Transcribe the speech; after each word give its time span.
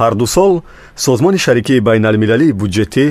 ҳарду 0.00 0.26
сол 0.26 0.52
созмони 1.04 1.38
шарикии 1.46 1.80
байналмилалии 1.88 2.52
буҷетӣ 2.60 3.06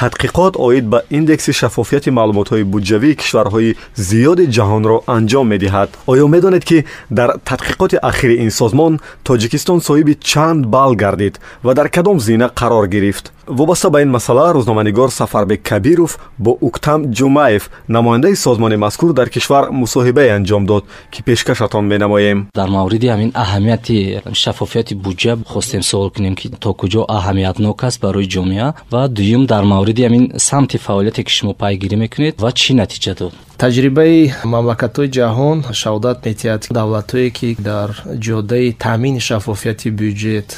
тадқиқот 0.00 0.54
оид 0.56 0.86
ба 0.88 1.02
индекси 1.10 1.52
шаффофияти 1.52 2.10
маълумотҳои 2.18 2.64
буҷавии 2.72 3.18
кишварҳои 3.20 3.76
зиёди 4.08 4.44
ҷаҳонро 4.56 4.96
анҷом 5.16 5.46
медиҳад. 5.52 5.90
Оё 6.12 6.26
медонед 6.34 6.64
ки 6.68 6.78
дар 7.18 7.30
тадқиқоти 7.48 7.96
ахири 8.10 8.36
ин 8.44 8.50
созмон 8.60 8.92
тоҷикистон 9.28 9.78
соҳиби 9.88 10.14
чанд 10.30 10.62
балл 10.74 10.92
гардид 11.02 11.34
ва 11.66 11.72
дар 11.78 11.88
кадом 11.96 12.18
зина 12.26 12.46
қарор 12.60 12.86
гирифт. 12.94 13.26
Вобаста 13.50 13.90
ба 13.90 14.02
ин 14.02 14.10
масъала 14.10 14.54
рӯзноманигор 14.54 15.10
сафарбек 15.10 15.62
кабиров 15.62 16.18
бо 16.38 16.56
уктам 16.60 17.12
ҷумаев 17.12 17.62
намояндаи 17.88 18.36
созмони 18.36 18.76
мазкур 18.76 19.12
дар 19.12 19.28
кишвар 19.28 19.64
мусоҳибае 19.70 20.30
анҷом 20.38 20.66
дод 20.66 20.84
ки 21.10 21.22
пешкашатон 21.22 21.84
менамоем. 21.92 22.46
Дар 22.54 22.68
мавриди 22.68 23.06
ҳамин 23.06 23.30
аҳамияти 23.34 24.22
шаффофияти 24.32 24.94
буҷа 24.94 25.32
хостем 25.46 25.82
суол 25.82 26.10
кунем 26.10 26.34
ки 26.36 26.48
то 26.48 26.70
куҷо 26.80 27.02
аҳамиятнок 27.18 27.84
аст 27.84 28.00
барои 28.00 28.28
ҷомеа 28.34 28.74
ва 28.92 29.08
дуюм 29.08 29.46
дар 29.46 29.64
мавриди 29.64 29.89
ҳамин 30.06 30.24
самти 30.48 30.76
фаъолияте 30.86 31.22
ки 31.26 31.32
шумо 31.36 31.52
пайгирӣ 31.62 31.96
мекунед 32.04 32.34
ва 32.44 32.50
чӣ 32.60 32.72
натиҷа 32.82 33.12
дод? 33.20 33.32
Таҷрибаи 33.62 34.18
мамлакатҳои 34.54 35.12
ҷаҳон 35.16 35.58
шаҳодат 35.80 36.18
медиҳад 36.26 36.62
давлатҳое 36.78 37.30
ки 37.38 37.48
дар 37.70 37.88
ҷодаи 38.26 38.68
таъмини 38.84 39.20
шаффофияти 39.28 39.88
бюҷет 40.00 40.48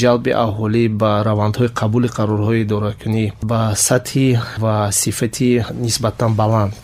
ҷалби 0.00 0.30
аҳолӣ 0.46 0.84
ба 1.00 1.10
равандҳои 1.28 1.74
қабули 1.80 2.08
қарорҳои 2.16 2.62
идоракунӣ 2.64 3.24
ба 3.50 3.60
сатҳи 3.88 4.28
ва 4.64 4.74
сифати 5.00 5.50
нисбатан 5.84 6.32
баланд. 6.40 6.76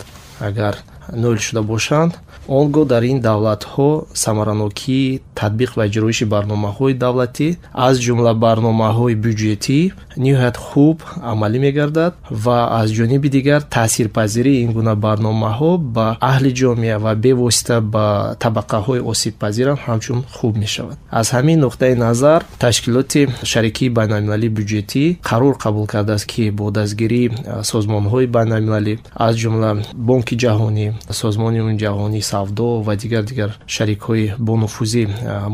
Агар 0.49 0.75
ноил 1.15 1.37
шуда 1.37 1.61
бошанд. 1.61 2.13
Он 2.47 2.71
гоҳ 2.71 2.85
дар 2.93 3.03
ин 3.03 3.19
давлатҳо 3.19 3.89
самаранокии 4.13 5.21
татбиқ 5.39 5.71
ва 5.77 5.83
иҷроиши 5.89 6.25
барномаҳои 6.35 6.93
давlatӣ 7.03 7.49
аз 7.87 7.95
ҷумла 8.05 8.33
барномаҳои 8.45 9.15
бюҷетӣ 9.23 9.79
ниҳоят 10.25 10.57
хуб 10.67 10.97
амалӣ 11.31 11.59
мегардад 11.65 12.13
ва 12.43 12.57
аз 12.79 12.87
ҷониби 12.97 13.29
дигар 13.37 13.61
таъсирпазирии 13.77 14.61
ин 14.63 14.71
гуна 14.77 14.93
барномаҳо 15.05 15.71
ба 15.95 16.07
аҳли 16.31 16.51
ҷомеа 16.59 16.97
ва 17.05 17.13
бевосита 17.23 17.77
ба 17.93 18.05
табақаҳои 18.43 19.01
осибпазирам 19.11 19.77
ҳамчун 19.85 20.19
хуб 20.35 20.53
мешавад. 20.63 20.97
Аз 21.19 21.27
ҳамин 21.35 21.57
нуқтаи 21.65 21.93
назар 22.05 22.39
ташкилоти 22.65 23.21
шарикии 23.51 23.89
байналмилалии 23.97 24.55
бюҷетӣ 24.57 25.03
қарор 25.29 25.55
қабул 25.63 25.85
кардааст 25.93 26.25
ки 26.31 26.43
бо 26.57 26.65
дастгирии 26.79 27.31
созмонҳои 27.71 28.27
байналмилалӣ 28.35 28.93
аз 29.25 29.33
ҷумла 29.41 29.69
бонки 30.07 30.35
ҷаҳонӣ 30.43 30.87
созмони 31.09 31.59
ҷаҳонӣ 31.83 32.21
савдо 32.31 32.67
ва 32.87 32.93
дигар 33.01 33.23
дигар 33.31 33.51
шарикҳои 33.75 34.25
бонуфузӣ 34.47 35.03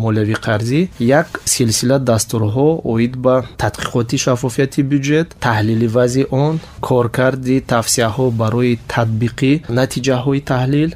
молиявӣ 0.03 0.35
қарзӣ 0.45 0.81
як 1.19 1.27
силсила 1.53 1.97
дастурҳо 2.09 2.69
оид 2.93 3.13
ба 3.25 3.35
тадқиқоти 3.63 4.15
шаффофияти 4.25 4.81
бюҷет 4.91 5.27
таҳлили 5.45 5.87
вазъи 5.97 6.25
он 6.45 6.53
коркарди 6.87 7.57
тавсияҳо 7.73 8.25
барои 8.41 8.79
татбиқи 8.93 9.53
натиҷаҳои 9.79 10.41
таҳлил 10.51 10.91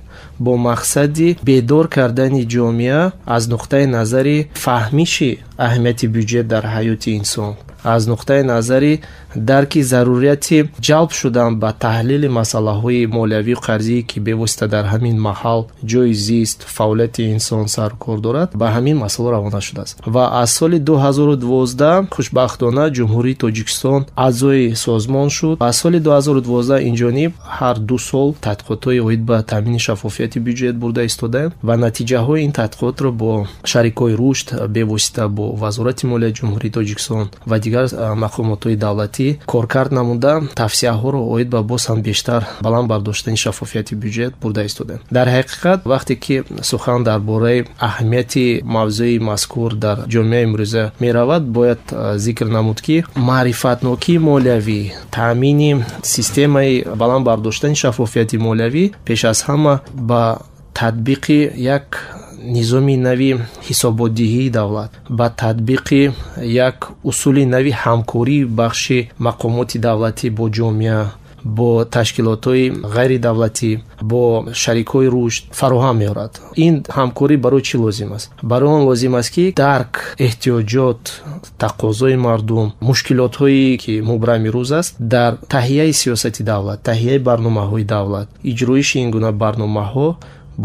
бо 0.45 0.53
мақсади 0.69 1.29
бедор 1.49 1.85
кардани 1.95 2.43
ҷомеа 2.53 3.01
аз 3.35 3.43
нуқтаи 3.53 3.85
назари 3.97 4.37
фаҳмиши 4.65 5.31
аҳамияти 5.65 6.05
бюҷет 6.15 6.45
дар 6.53 6.63
ҳаёти 6.75 7.09
инсон. 7.19 7.53
Аз 7.83 8.01
нуқтаи 8.11 8.43
назари 8.53 8.93
дарки 9.35 9.81
зарурияти 9.83 10.69
ҷалб 10.87 11.11
шудан 11.19 11.51
ба 11.61 11.69
таҳлили 11.85 12.27
масъалаҳои 12.39 13.07
молиявию 13.17 13.57
қарзие 13.67 14.01
ки 14.09 14.19
бевосита 14.19 14.67
дар 14.67 14.85
ҳамин 14.93 15.17
маҳал 15.27 15.59
ҷои 15.91 16.13
зист 16.13 16.59
фаъолияти 16.77 17.23
инсон 17.35 17.67
сарукор 17.67 18.17
дорад 18.19 18.49
ба 18.61 18.67
ҳамин 18.75 18.97
масъала 19.03 19.31
равона 19.31 19.61
шудааст. 19.61 19.95
Ва 20.05 20.25
аз 20.43 20.51
соли 20.59 20.79
2012 20.79 22.07
хушбахтона 22.15 22.85
ҷумҳурии 22.97 23.39
тоҷикистон 23.43 24.01
аъзои 24.15 24.75
созмон 24.75 25.29
шуд. 25.29 25.55
Аз 25.59 25.75
соли 25.81 25.99
2012 25.99 26.81
инҷониб 26.89 27.31
ҳар 27.57 27.75
ду 27.89 27.97
сол 27.97 28.29
тадқиқотҳои 28.47 28.99
оид 29.07 29.21
ба 29.29 29.43
таъмини 29.51 29.79
шаффофияти 29.79 30.39
бюҷет 30.47 30.75
бурда 30.81 31.03
истодаем 31.03 31.51
ва 31.67 31.75
натиҷаҳои 31.85 32.43
ин 32.45 32.51
тадқиқотро 32.59 33.09
бо 33.21 33.31
шарикҳои 33.71 34.13
рушд 34.21 34.47
бевосита 34.75 35.23
бо 35.37 35.45
вазорати 35.63 36.03
молияи 36.11 36.33
ҷумҳурии 36.39 36.75
тоҷикистон 36.77 37.25
ва 37.49 37.57
дигар 37.65 37.85
мақомотҳои 38.23 38.75
давлатӣ 38.85 39.20
коркард 39.53 39.91
намуда 39.99 40.33
тавсияҳоро 40.61 41.21
оид 41.33 41.49
ба 41.55 41.61
боз 41.71 41.83
ҳам 41.89 41.99
бештар 42.09 42.41
баланд 42.65 42.87
бардоштани 42.91 43.37
шаффофияти 43.43 43.93
бюҷет 44.03 44.31
бурда 44.41 44.61
истодем 44.69 44.99
дар 45.17 45.27
ҳақиқат 45.37 45.79
вақте 45.93 46.13
ки 46.23 46.35
сухан 46.71 47.03
дар 47.09 47.19
бораи 47.29 47.59
аҳамияти 47.87 48.45
мавзӯи 48.75 49.17
мазкур 49.29 49.71
дар 49.85 49.97
ҷомеаи 50.13 50.45
имрӯза 50.47 50.83
меравад 51.03 51.43
бояд 51.57 51.81
зикр 52.25 52.47
намуд 52.57 52.79
ки 52.85 52.97
маърифатнокии 53.29 54.23
молиявӣ 54.29 54.81
таъмини 55.17 55.71
системаи 56.15 56.73
баланд 57.01 57.23
бардоштани 57.29 57.75
шаффофияти 57.81 58.37
молиявӣ 58.47 58.83
пеш 59.05 59.21
аз 59.31 59.39
ҳама 59.47 59.73
ба 60.09 60.23
татбиқи 60.73 61.39
як 61.77 61.85
низоми 62.43 62.95
нави 62.97 63.31
ҳисоботдиҳии 63.67 64.49
давлат. 64.49 64.91
Ба 65.09 65.27
татбиқи 65.41 66.01
як 66.67 66.77
усули 67.03 67.45
нави 67.45 67.71
ҳамкории 67.83 68.45
бахши 68.45 68.99
мақомоти 69.27 69.77
давлатӣ 69.87 70.27
бо 70.37 70.45
ҷомеа 70.57 71.01
бо 71.45 71.85
ташкилотҳои 71.95 72.65
ғайридавлатӣ 72.95 73.71
бо 74.11 74.21
шарикҳои 74.61 75.07
рушд 75.15 75.43
фароҳам 75.59 75.95
меорад. 76.01 76.33
Ин 76.65 76.75
ҳамкорӣ 76.97 77.35
барои 77.45 77.63
чӣ 77.67 77.77
лозим 77.83 78.11
аст? 78.17 78.27
Барои 78.51 78.71
он 78.77 78.83
лозим 78.89 79.13
аст 79.19 79.29
ки 79.35 79.45
дарк 79.63 79.93
эҳтиёҷот 80.27 81.01
тақозои 81.63 82.15
мардум 82.27 82.67
мушкилотҳое 82.89 83.77
ки 83.83 83.93
мубра 84.09 84.33
имрӯз 84.39 84.71
аст 84.79 84.93
дар 85.15 85.31
таҳияи 85.55 85.93
сиёсати 86.01 86.41
давлат 86.51 86.79
таҳияи 86.89 87.19
барномаҳои 87.29 87.83
давлат 87.95 88.27
иҷроиши 88.51 88.97
ин 89.03 89.09
гуна 89.15 89.31
барномаҳо 89.43 90.07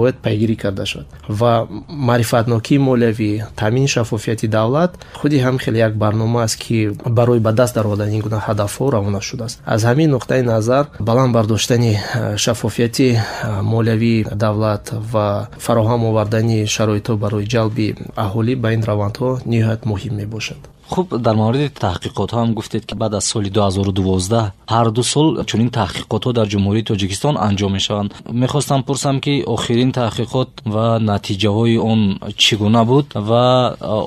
бояд 0.00 0.16
пайгирӣ 0.24 0.56
карда 0.62 0.84
шуд. 0.86 1.06
Ва 1.28 1.52
маърифатнокии 1.88 2.78
молиявӣ 2.88 3.32
таъмини 3.60 3.88
шаффофияти 3.94 4.46
давлат 4.56 4.90
худи 5.20 5.38
ҳам 5.44 5.56
хеле 5.62 5.78
як 5.78 5.94
барнома 6.02 6.42
аст 6.46 6.56
ки 6.62 6.90
барои 7.18 7.40
ба 7.46 7.52
даст 7.52 7.74
даровардани 7.74 8.16
ин 8.16 8.22
гуна 8.26 8.38
ҳадафҳо 8.46 8.84
равона 8.96 9.20
шудааст. 9.20 9.56
Аз 9.74 9.80
ҳамин 9.88 10.08
нуқтаи 10.16 10.42
назар 10.42 10.84
баланд 11.00 11.32
бардоштани 11.32 11.92
э, 11.96 12.36
шаффофияти 12.36 13.08
э, 13.12 13.62
молиявии 13.62 14.26
давлат 14.44 14.84
ва 15.12 15.48
фароҳам 15.64 16.02
овардани 16.10 16.58
шароитҳо 16.74 17.14
барои 17.24 17.46
ҷалби 17.54 17.86
аҳолӣ 18.24 18.54
ба 18.62 18.68
ин 18.76 18.82
равандҳо 18.90 19.30
ниҳоят 19.52 19.80
муҳим 19.90 20.14
мебошад 20.22 20.60
хуб 20.92 21.06
дар 21.26 21.34
мавриди 21.42 21.68
таҳқиқотҳо 21.86 22.36
ҳам 22.40 22.50
гуфтед 22.58 22.84
ки 22.88 22.94
баъд 23.02 23.12
аз 23.18 23.24
соли 23.32 23.50
2012 23.50 24.52
ҳар 24.74 24.86
ду 24.96 25.02
сол 25.02 25.28
чунин 25.48 25.70
таҳқиқотҳо 25.78 26.30
дар 26.38 26.46
ҷумҳурии 26.52 26.88
тоҷикистон 26.90 27.34
анҷом 27.48 27.72
мешаванд. 27.78 28.10
Мехостам 28.42 28.80
пурсам 28.88 29.16
ки 29.24 29.34
охирин 29.54 29.90
таҳқиқот 30.00 30.50
ва 30.74 30.86
натиҷаҳои 31.10 31.76
он 31.92 32.00
чӣ 32.42 32.54
гуна 32.62 32.82
буд 32.90 33.06
ва 33.28 33.46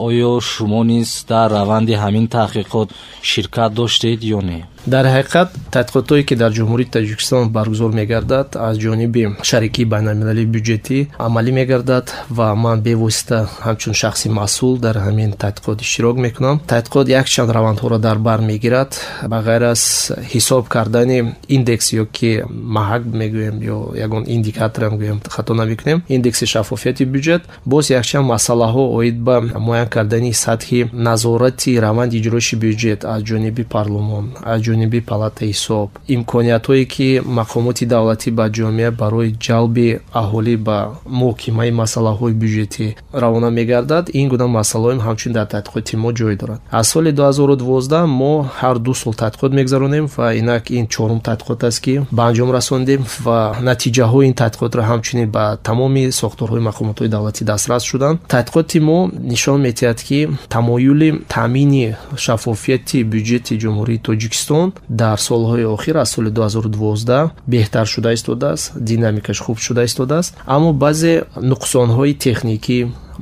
оё 0.08 0.32
шумо 0.52 0.82
низ 0.92 1.10
дар 1.32 1.48
раванди 1.58 1.94
ҳамин 2.04 2.26
таҳқиқот 2.38 2.88
ширкат 3.30 3.72
доштед 3.80 4.20
ё 4.38 4.40
не 4.50 4.60
дар 4.88 5.06
ҳақиқат 5.06 5.50
тадқиқотҳое 5.76 6.24
ки 6.28 6.36
дар 6.36 6.52
ҷумҳурии 6.58 6.92
таҷикистон 6.96 7.44
баргузор 7.58 7.92
мегардад 8.00 8.48
аз 8.68 8.76
ҷониби 8.86 9.24
шарикии 9.50 9.86
байналмилалии 9.94 10.52
бюҷетӣ 10.56 10.98
амалӣ 11.28 11.52
мегардад 11.60 12.06
ва 12.38 12.48
ман 12.64 12.78
бевосита 12.88 13.40
ҳамчун 13.66 13.94
шахси 14.02 14.28
масъул 14.40 14.76
дар 14.86 14.96
ҳамин 15.06 15.30
тадқиқот 15.44 15.80
иштирок 15.86 16.18
мекунам. 16.26 16.56
Тадқиқот 16.74 17.08
якчанд 17.22 17.50
равандҳоро 17.58 17.98
дар 18.08 18.18
бар 18.28 18.40
мегирад. 18.52 18.92
Ба 19.32 19.38
ғайр 19.48 19.64
аз 19.74 20.12
ҳисоб 20.32 20.64
кардани 20.68 21.20
индекс 21.48 21.86
ё 22.02 22.06
ки 22.18 22.32
маҳак 22.78 23.04
мегӯем 23.22 23.58
ё 23.74 23.78
ягон 24.06 24.24
индикаторам 24.36 24.94
гӯем 25.02 25.20
хато 25.36 25.54
намекунем 25.54 26.00
индекси 26.16 26.46
шаффофияти 26.54 27.04
бюҷет 27.14 27.42
боз 27.66 27.86
якчанд 28.00 28.26
масъалаҳо 28.34 28.84
оид 28.98 29.18
ба 29.28 29.36
муайян 29.68 29.90
кардани 29.96 30.32
сатҳи 30.46 30.80
назорати 30.94 31.72
раванди 31.86 32.16
иҷроиши 32.22 32.56
бюҷет 32.64 33.00
аз 33.14 33.20
ҷониби 33.30 33.64
парлумон 33.74 34.26
аз 34.44 34.60
ҷониби 34.70 35.00
палатаи 35.12 35.50
ҳисоб. 35.52 35.90
Имкониятҳое 36.16 36.86
ки 36.94 37.08
мақомоти 37.40 37.86
давлатӣ 37.94 38.30
ба 38.40 38.46
ҷомеа 38.58 38.92
барои 39.02 39.30
ҷалби 39.46 39.88
аҳолӣ 40.22 40.56
ба 40.68 40.78
муҳокимаи 41.20 41.72
масъалаҳои 41.82 42.34
бюҷетӣ 42.42 42.88
равона 43.24 43.50
мегардад 43.60 44.06
ин 44.20 44.26
гуна 44.32 44.48
масъалаҳоем 44.60 45.02
ҳамчун 45.08 45.32
дар 45.38 45.48
тадқиқоти 45.56 45.94
мо 46.04 46.10
ҷой 46.20 46.36
дорад. 46.42 46.60
Аз 46.80 46.86
соли 46.92 47.12
2012 47.12 48.06
мо 48.22 48.34
ҳар 48.60 48.78
ду 48.86 48.94
сол 49.02 49.14
тадқиқот 49.24 49.52
мегзаронем 49.60 50.06
ва 50.16 50.28
инак 50.40 50.64
ин 50.80 50.86
чорум 50.94 51.20
тадқиқот 51.30 51.62
аст 51.68 51.80
ки 51.86 51.94
ба 52.18 52.24
анҷом 52.30 52.50
расондем 52.58 53.02
ва 53.26 53.40
натиҷаҳои 53.70 54.26
ин 54.30 54.36
тадқиқотро 54.44 54.82
ҳамчунин 54.92 55.28
ба 55.36 55.46
тамоми 55.68 56.04
сохторҳои 56.22 56.62
мақомотҳои 56.70 57.10
давлатӣ 57.16 57.42
дастрас 57.52 57.84
шуданд 57.92 58.18
тадқиқоти 58.36 58.80
мо 58.88 59.00
нишон 59.34 59.58
медиҳад 59.68 60.00
ки 60.08 60.20
тамоюли 60.56 61.10
таъмини 61.36 61.86
шаффофияти 62.24 62.98
бюҷети 63.14 63.54
ҷумҳурии 63.64 64.04
тоҷикистон 64.08 64.59
ҷаҳон 64.60 64.72
дар 64.90 65.18
солҳои 65.30 65.66
охир 65.76 65.96
аз 66.04 66.10
соли 66.16 66.32
2012 66.32 67.30
беҳтар 67.48 67.86
шуда 67.86 68.14
истодааст 68.14 68.66
динамикаш 68.90 69.40
хуб 69.46 69.58
шуда 69.66 69.84
истодааст. 69.84 70.32
Аммо 70.56 70.74
баъзе 70.74 71.14
нуқсонҳои 71.52 72.18
техникӣ 72.26 72.80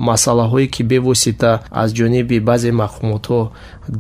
масъалаҳое 0.10 0.68
ки 0.74 0.82
бевосита 0.92 1.52
аз 1.82 1.90
ҷониби 1.98 2.38
баъзе 2.50 2.72
мақомотҳо 2.84 3.42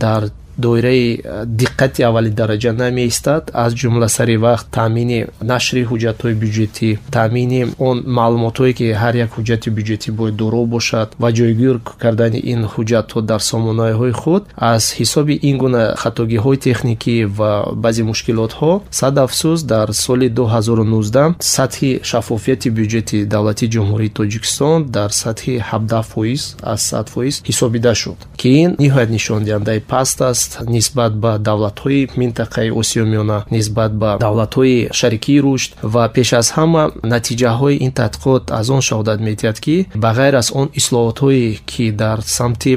дар 0.03 0.21
доираи 0.57 1.21
э, 1.23 1.45
диққати 1.45 2.01
аввали 2.07 2.29
дараҷа 2.29 2.71
намеистад. 2.83 3.51
Аз 3.53 3.71
ҷумла 3.73 4.07
сари 4.07 4.37
вақт 4.37 4.65
таъмини 4.71 5.19
нашри 5.41 5.81
ҳуҷҷатҳои 5.89 6.35
бюҷетӣ 6.43 6.89
таъмини 7.17 7.61
он 7.89 7.97
маълумотҳое 8.19 8.73
ки 8.79 8.87
ҳар 9.01 9.13
як 9.25 9.29
ҳуҷҷати 9.37 9.69
бюҷетӣ 9.77 10.09
бояд 10.19 10.35
доро 10.41 10.61
бошад 10.75 11.07
ва 11.21 11.29
ҷойгир 11.37 11.75
кардани 12.03 12.39
ин 12.53 12.61
ҳуҷҷатҳо 12.73 13.19
дар 13.31 13.41
сомонаҳои 13.51 14.13
худ 14.21 14.43
аз 14.73 14.83
ҳисоби 14.99 15.35
ин 15.49 15.55
гуна 15.63 15.83
хатогиҳои 16.01 16.57
техникӣ 16.67 17.15
ва 17.37 17.51
баъзе 17.83 18.03
мушкилотҳо 18.11 18.71
сад 18.99 19.15
афсӯс 19.25 19.59
дар 19.73 19.87
соли 20.05 20.27
2019 20.29 21.35
сатҳи 21.55 21.91
шаффофияти 22.09 22.69
бюҷети 22.77 23.17
давлати 23.33 23.65
ҷумҳурии 23.73 24.15
тоҷикистон 24.19 24.77
дар 24.97 25.09
сатҳи 25.23 25.53
17 25.71 26.01
фоиз 26.11 26.41
аз 26.73 26.81
сад 26.91 27.05
фоиз 27.13 27.35
ҳисобида 27.49 27.93
шуд 28.01 28.19
ки 28.39 28.49
ин 28.63 28.69
ниҳоят 28.83 29.09
нишондиҳандаи 29.17 29.79
паст 29.91 30.17
аст 30.31 30.46
аст 30.47 30.69
нисбат 30.69 31.13
ба 31.13 31.37
давлатҳои 31.37 32.09
минтақаи 32.21 32.69
осиё 32.71 33.05
миёна 33.05 33.37
нисбат 33.51 33.91
ба 34.01 34.17
давлатҳои 34.19 34.89
шарикии 34.99 35.39
рушд 35.45 35.69
ва 35.93 36.03
пеш 36.15 36.33
аз 36.33 36.47
ҳама 36.57 36.83
натиҷаҳои 37.13 37.75
ин 37.85 37.91
тадқиқот 38.01 38.43
аз 38.59 38.69
он 38.69 38.81
шаҳодат 38.87 39.19
медиҳад 39.27 39.57
ки 39.65 39.75
ба 40.03 40.09
ғайр 40.17 40.33
аз 40.41 40.47
он 40.61 40.67
ислоҳотҳое 40.79 41.57
ки 41.71 41.85
дар 41.91 42.17
самти 42.37 42.73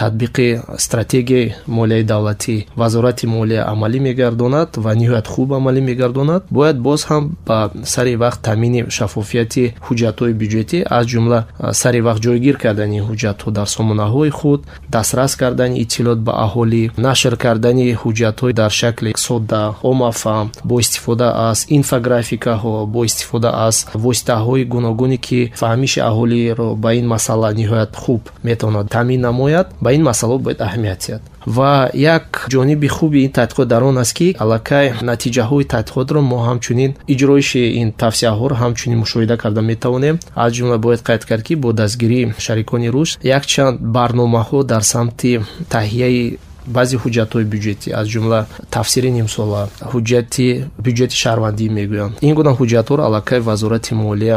татбиқи 0.00 0.48
стратегияи 0.84 1.52
молияи 1.66 2.04
давлатӣ 2.12 2.56
вазорати 2.80 3.26
молия 3.36 3.62
амалӣ 3.72 3.98
мегардонад 4.08 4.68
ва 4.84 4.92
ниҳоят 5.00 5.26
хуб 5.32 5.48
амалӣ 5.58 5.80
мегардонад 5.90 6.42
бояд 6.56 6.78
боз 6.86 7.00
ҳам 7.10 7.24
ба 7.48 7.58
сари 7.94 8.14
вақт 8.24 8.40
таъмини 8.48 8.80
шаффофияти 8.96 9.64
ҳуҷҷатҳои 9.86 10.34
бюҷетӣ 10.40 10.78
аз 10.96 11.04
ҷумла 11.12 11.40
сари 11.82 12.00
вақт 12.08 12.20
ҷойгир 12.26 12.56
кардани 12.64 12.98
ҳуҷҷатҳо 13.08 13.48
дар 13.58 13.68
сомонаҳои 13.76 14.30
худ 14.38 14.60
дастрас 14.94 15.32
кардани 15.42 15.76
иттилоот 15.82 16.20
ба 16.26 16.32
аҳолӣ 16.46 16.82
нашр 17.12 17.34
кардани 17.44 17.86
ҳуҷҷатҳо 18.02 18.48
дар 18.60 18.72
шакли 18.80 19.10
содда 19.26 19.62
омафам 19.90 20.46
бо 20.68 20.74
истифода 20.84 21.28
аз 21.50 21.58
инфографикаҳо 21.78 22.74
бо 22.94 23.00
истифода 23.10 23.50
аз 23.66 23.76
воситаҳои 24.04 24.68
гуногуне 24.74 25.18
ки 25.26 25.40
фаҳмиши 25.62 26.00
аҳолиро 26.10 26.68
ба 26.82 26.90
ин 27.00 27.06
масъала 27.14 27.48
ниҳоят 27.60 27.92
хуб 28.02 28.22
метавонад 28.48 28.86
таъмин 28.96 29.20
намояд 29.28 29.66
ба 29.84 29.88
ин 29.96 30.02
масъалаҳо 30.10 30.38
бояд 30.44 30.60
аҳамият 30.66 30.98
диҳад 31.04 31.22
ва 31.56 31.90
як 31.94 32.26
ҷониби 32.52 32.88
хуби 32.96 33.18
ин 33.26 33.32
тадқиқот 33.38 33.66
дар 33.72 33.82
он 33.90 33.98
аст 33.98 34.14
ки 34.18 34.28
аллакай 34.42 34.86
натиҷаҳои 35.10 35.64
тадқиқотро 35.74 36.18
мо 36.30 36.38
ҳамчунин 36.48 36.90
иҷроиши 37.12 37.62
ин 37.80 37.88
тавсияҳоро 38.02 38.54
ҳамчунин 38.62 38.98
мушоҳида 39.04 39.36
карда 39.42 39.60
метавонем. 39.72 40.16
Аз 40.42 40.50
ҷумла 40.56 40.78
бояд 40.84 41.00
қайд 41.08 41.22
кард 41.30 41.42
ки 41.48 41.54
бо 41.62 41.68
дастгирии 41.80 42.32
шарикони 42.46 42.88
рушд 42.94 43.14
якчанд 43.38 43.76
барномаҳо 43.96 44.58
дар 44.72 44.82
самти 44.92 45.32
таҳияи 45.74 46.38
баъзе 46.66 46.96
ҳуҷҷатҳои 47.02 47.44
бюҷетӣ 47.52 47.88
аз 48.00 48.06
ҷумла 48.12 48.40
тафсири 48.70 49.10
нимсола 49.18 49.62
ҳуҷҷати 49.92 50.46
бюҷети 50.84 51.16
шаҳрвандӣ 51.22 51.66
мегӯянд. 51.78 52.12
Ин 52.28 52.34
гуна 52.38 52.52
ҳуҷҷатҳоро 52.58 53.02
аллакай 53.08 53.40
вазорати 53.40 53.92
молия 53.94 54.36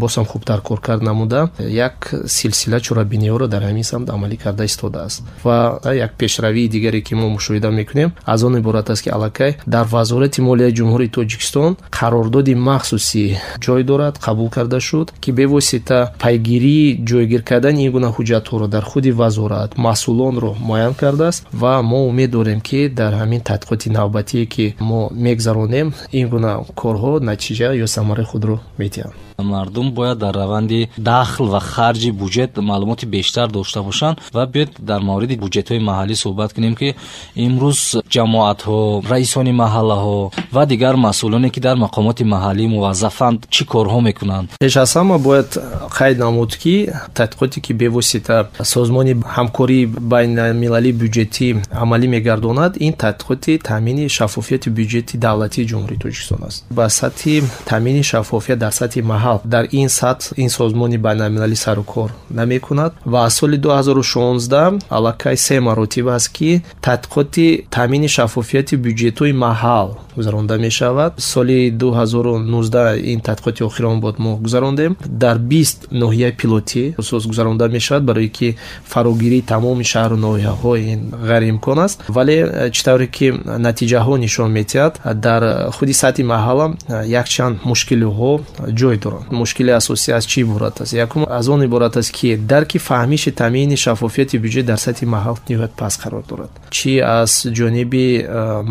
боз 0.00 0.12
ҳам 0.18 0.26
хубтар 0.32 0.60
коркард 0.68 1.02
намуда. 1.02 1.40
Як 1.88 1.96
силсила 2.26 2.78
чорабиниҳоро 2.86 3.46
дар 3.54 3.62
ҳамин 3.68 3.86
самт 3.92 4.06
амалӣ 4.10 4.36
карда 4.44 4.64
истодааст 4.64 5.22
ва 5.44 5.80
як 6.06 6.12
пешравии 6.22 6.68
дигаре 6.68 7.00
ки 7.00 7.14
мо 7.14 7.26
мушоҳида 7.36 7.70
мекунем 7.70 8.10
аз 8.24 8.42
он 8.42 8.56
иборат 8.58 8.90
аст 8.90 9.02
ки 9.04 9.10
аллакай 9.16 9.56
дар 9.66 9.86
вазорати 9.86 10.40
молияи 10.40 10.72
ҷумҳурии 10.78 11.14
тоҷикистон 11.18 11.70
қарордоди 11.98 12.54
махсусӣ 12.54 13.24
ҷой 13.64 13.82
дорад 13.90 14.14
қабул 14.26 14.48
карда 14.56 14.80
шуд 14.80 15.12
ки 15.22 15.30
бевосита 15.32 15.98
пайгирии 16.18 16.98
ҷойгир 17.10 17.42
кардани 17.42 17.84
ин 17.86 17.92
гуна 17.92 18.08
ҳуҷҷатҳоро 18.16 18.66
дар 18.74 18.84
худи 18.90 19.10
вазорат 19.10 19.70
масъулонро 19.86 20.52
муайян 20.68 20.94
кардааст 20.94 21.46
ва 21.66 21.82
мо 21.90 22.00
умед 22.10 22.30
дорем 22.36 22.60
ки 22.68 22.80
дар 23.00 23.12
ҳамин 23.20 23.42
тадқиқоти 23.50 23.88
навбатие 23.98 24.46
ки 24.54 24.66
мо 24.88 25.00
мегзаронем 25.26 25.88
ин 26.18 26.26
гуна 26.32 26.52
корҳо 26.80 27.12
натиҷа 27.30 27.68
ё 27.84 27.86
самараи 27.96 28.26
худро 28.30 28.56
медиҳанд 28.80 29.25
мардум 29.42 29.92
бояд 29.92 30.18
дар 30.18 30.34
раванди 30.34 30.88
дахл 30.98 31.44
ва 31.44 31.60
харҷи 31.60 32.10
буҷет 32.10 32.56
маълумоти 32.56 33.06
бештар 33.06 33.48
дошта 33.48 33.82
бошанд 33.82 34.16
ва 34.32 34.46
биёд 34.46 34.70
дар 34.80 35.00
мавриди 35.00 35.36
буҷетҳои 35.36 35.80
маҳаллӣ 35.90 36.14
суҳбат 36.24 36.50
кунем 36.54 36.74
ки 36.74 36.94
имрӯз 37.36 37.80
ҷамоатҳо 38.14 38.80
раисони 39.12 39.52
маҳаллаҳо 39.62 40.30
ва 40.52 40.66
дигар 40.66 40.94
масъулоне 41.06 41.50
ки 41.50 41.60
дар 41.60 41.76
мақомоти 41.76 42.24
маҳаллӣ 42.34 42.64
муваззафанд 42.74 43.38
чӣ 43.54 43.64
корҳо 43.72 44.00
мекунанд? 44.08 44.46
Пеш 44.60 44.76
аз 44.76 44.92
ҳама 44.96 45.18
бояд 45.18 45.50
қайд 45.98 46.16
намуд 46.18 46.56
ки 46.62 46.74
тадқиқоте 47.18 47.60
ки 47.60 47.72
бевосита 47.72 48.36
созмони 48.62 49.14
ҳамкории 49.36 49.86
байналмилалии 50.12 50.92
бюҷетӣ 51.02 51.48
амалӣ 51.82 52.06
мегардонад 52.16 52.72
ин 52.86 52.92
тадқиқоти 53.04 53.52
таъмини 53.70 54.04
шаффофияти 54.16 54.68
бюҷети 54.78 55.14
давлатии 55.26 55.68
ҷумҳурии 55.70 55.98
тоҷикистон 56.04 56.40
аст. 56.48 56.58
Ба 56.70 56.84
сатҳи 57.00 57.42
таъмини 57.70 58.02
шаффофият 58.10 58.58
дар 58.64 58.72
сатҳи 58.80 59.00
маҳал 59.12 59.25
ҳал 59.26 59.38
дар 59.54 59.64
ин 59.80 59.88
сатҳ 60.00 60.22
ин 60.42 60.50
созмони 60.58 60.98
байналмилалӣ 61.06 61.56
сару 61.64 61.84
кор 61.92 62.10
намекунад. 62.30 62.92
Ва 63.12 63.18
аз 63.26 63.34
соли 63.34 63.58
2016 63.58 64.80
аллакай 64.90 65.36
се 65.36 65.60
маротиба 65.60 66.14
аст 66.14 66.28
ки 66.36 66.62
тадқиқоти 66.82 67.46
таъмини 67.70 68.08
шаффофияти 68.08 68.76
бюҷетҳои 68.76 69.32
маҳал 69.46 69.88
гузаронда 70.16 70.58
мешавад. 70.58 71.12
Соли 71.18 71.70
2019 71.70 72.96
ин 73.12 73.20
тадқиқоти 73.20 73.62
охирон 73.62 74.00
бод 74.00 74.18
мо 74.18 74.36
гузарондем. 74.36 74.96
Дар 75.06 75.38
бист 75.38 75.88
ноҳияи 75.92 76.32
пилотӣ 76.40 76.94
хусус 76.96 77.26
гузаронда 77.26 77.68
мешавад 77.68 78.04
барое 78.04 78.28
ки 78.28 78.56
фарогирии 78.84 79.42
тамоми 79.42 79.84
шаҳру 79.92 80.16
ноҳияҳо 80.26 80.72
ин 80.92 81.00
ғайриимкон 81.30 81.78
аст. 81.86 81.98
Вале 82.08 82.36
э, 82.42 82.70
чӣ 82.74 82.80
тавре 82.84 83.06
ки 83.16 83.26
натиҷаҳо 83.66 84.14
нишон 84.24 84.50
медиҳад 84.58 84.92
дар 85.26 85.42
худи 85.76 85.94
сатҳи 86.02 86.24
маҳалла 86.34 86.66
э, 86.72 87.06
якчанд 87.20 87.54
мушкилиҳо 87.70 88.32
ҷой 88.80 88.96
дорад 89.04 89.15
мушкили 89.30 89.70
асосӣ 89.70 90.10
аз 90.18 90.24
чӣ 90.30 90.38
иборат 90.40 90.80
аст? 90.80 90.92
Якум 90.92 91.22
аз 91.38 91.48
он 91.48 91.62
иборат 91.64 91.96
аст 91.96 92.12
ки 92.12 92.36
дарки 92.36 92.78
фаҳмиши 92.78 93.30
таъмини 93.30 93.76
шаффофияти 93.76 94.36
бюҷет 94.44 94.64
дар 94.70 94.78
сатҳи 94.86 95.06
маҳал 95.16 95.36
ниҳоят 95.48 95.72
паст 95.80 95.96
қарор 96.02 96.24
дорад. 96.30 96.50
Чӣ 96.76 96.92
аз 97.00 97.32
ҷониби 97.58 98.06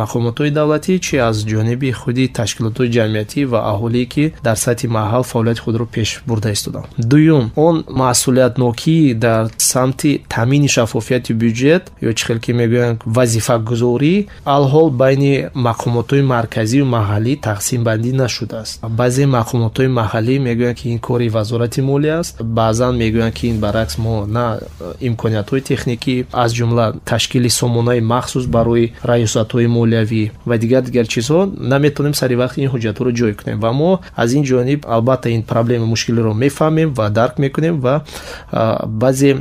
мақомотҳои 0.01 0.51
давлатӣ 0.59 0.93
чӣ 1.05 1.15
аз 1.29 1.37
ҷониби 1.51 1.89
худи 1.91 2.25
ташкилотҳои 2.39 2.89
ҷамъиятӣ 2.95 3.41
ва 3.51 3.59
аҳолие 3.73 4.05
ки 4.13 4.23
дар 4.47 4.57
сатҳи 4.65 4.87
маҳал 4.97 5.23
фаъолияти 5.31 5.61
худро 5.65 5.85
пеш 5.95 6.09
бурда 6.27 6.49
истоданд. 6.57 6.85
Дуюм 7.11 7.43
он 7.55 7.75
масъулиятнокӣ 8.01 9.13
дар 9.25 9.43
самти 9.57 10.11
таъмини 10.29 10.67
шаффофияти 10.75 11.33
бюҷет 11.41 11.83
ё 12.07 12.11
чӣ 12.17 12.23
хел 12.27 12.39
ки 12.45 12.51
мегӯянд 12.61 12.97
вазифагузорӣ 13.17 14.15
алҳол 14.57 14.89
байни 15.01 15.33
мақомотҳои 15.67 16.23
марказиву 16.35 16.85
маҳаллӣ 16.97 17.33
тақсимбандӣ 17.49 18.11
нашудааст. 18.23 18.73
Баъзе 18.99 19.25
мақомотҳои 19.37 19.89
маҳаллӣ 19.99 20.34
мегӯянд 20.39 20.77
ки 20.77 20.89
ин 20.89 20.99
кори 20.99 21.29
вазорати 21.29 21.81
молия 21.81 22.19
аст. 22.19 22.43
Баъзан 22.43 22.97
мегӯянд 22.97 23.33
ки 23.33 23.47
ин 23.47 23.59
баръакс 23.59 23.97
мо 23.97 24.25
на 24.27 24.59
имкониятҳои 25.01 25.61
техникӣ 25.61 26.25
аз 26.33 26.51
ҷумла 26.53 26.93
ташкили 27.05 27.49
сомонаи 27.49 28.01
махсус 28.01 28.45
барои 28.45 28.93
раёсатҳои 29.03 29.67
молиявӣ 29.67 30.31
ва 30.45 30.57
дигар 30.57 30.81
дигар 30.81 31.05
чизҳо 31.05 31.39
наметавонем 31.71 32.13
сари 32.13 32.35
вақт 32.35 32.55
ин 32.63 32.69
ҳуҷҷатҳоро 32.73 33.11
ҷой 33.19 33.33
кунем. 33.39 33.59
Ва 33.59 33.71
мо 33.71 33.99
аз 34.15 34.33
ин 34.33 34.43
ҷониб 34.43 34.85
албатта 34.87 35.29
ин 35.29 35.43
проблема 35.43 35.85
мушкилиро 35.85 36.33
мефаҳмем 36.33 36.89
ва 36.97 37.09
дарк 37.09 37.35
мекунем 37.39 37.75
ва 37.79 38.01
баъзе 38.87 39.37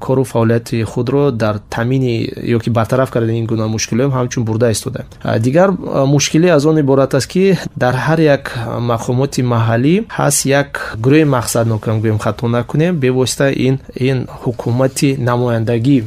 кору 0.00 0.24
фаъолияти 0.24 0.82
худро 0.82 1.30
дар 1.30 1.54
таъмини 1.70 2.30
ё 2.56 2.58
ки 2.60 2.70
бартараф 2.70 3.10
кардани 3.10 3.38
ин 3.38 3.46
гуна 3.46 3.66
мушкилиҳо 3.68 4.10
ҳамчун 4.18 4.42
бурда 4.44 4.70
истодаем 4.70 5.06
дигар 5.38 5.70
мушкилӣ 6.14 6.48
аз 6.56 6.64
он 6.66 6.78
иборат 6.78 7.14
аст 7.14 7.28
ки 7.28 7.58
дар 7.76 7.94
ҳар 7.94 8.20
як 8.20 8.44
мақомоти 8.92 9.42
маҳаллӣ 9.42 9.94
ҳаст 10.20 10.40
як 10.60 10.70
гурӯҳи 11.04 11.26
мақсаднокам 11.36 11.96
гӯем 12.02 12.18
хато 12.24 12.46
накунем 12.56 12.94
бевосита 13.04 13.46
ин 13.66 13.76
ин 14.08 14.18
ҳукумати 14.42 15.10
намояндагӣ 15.28 15.98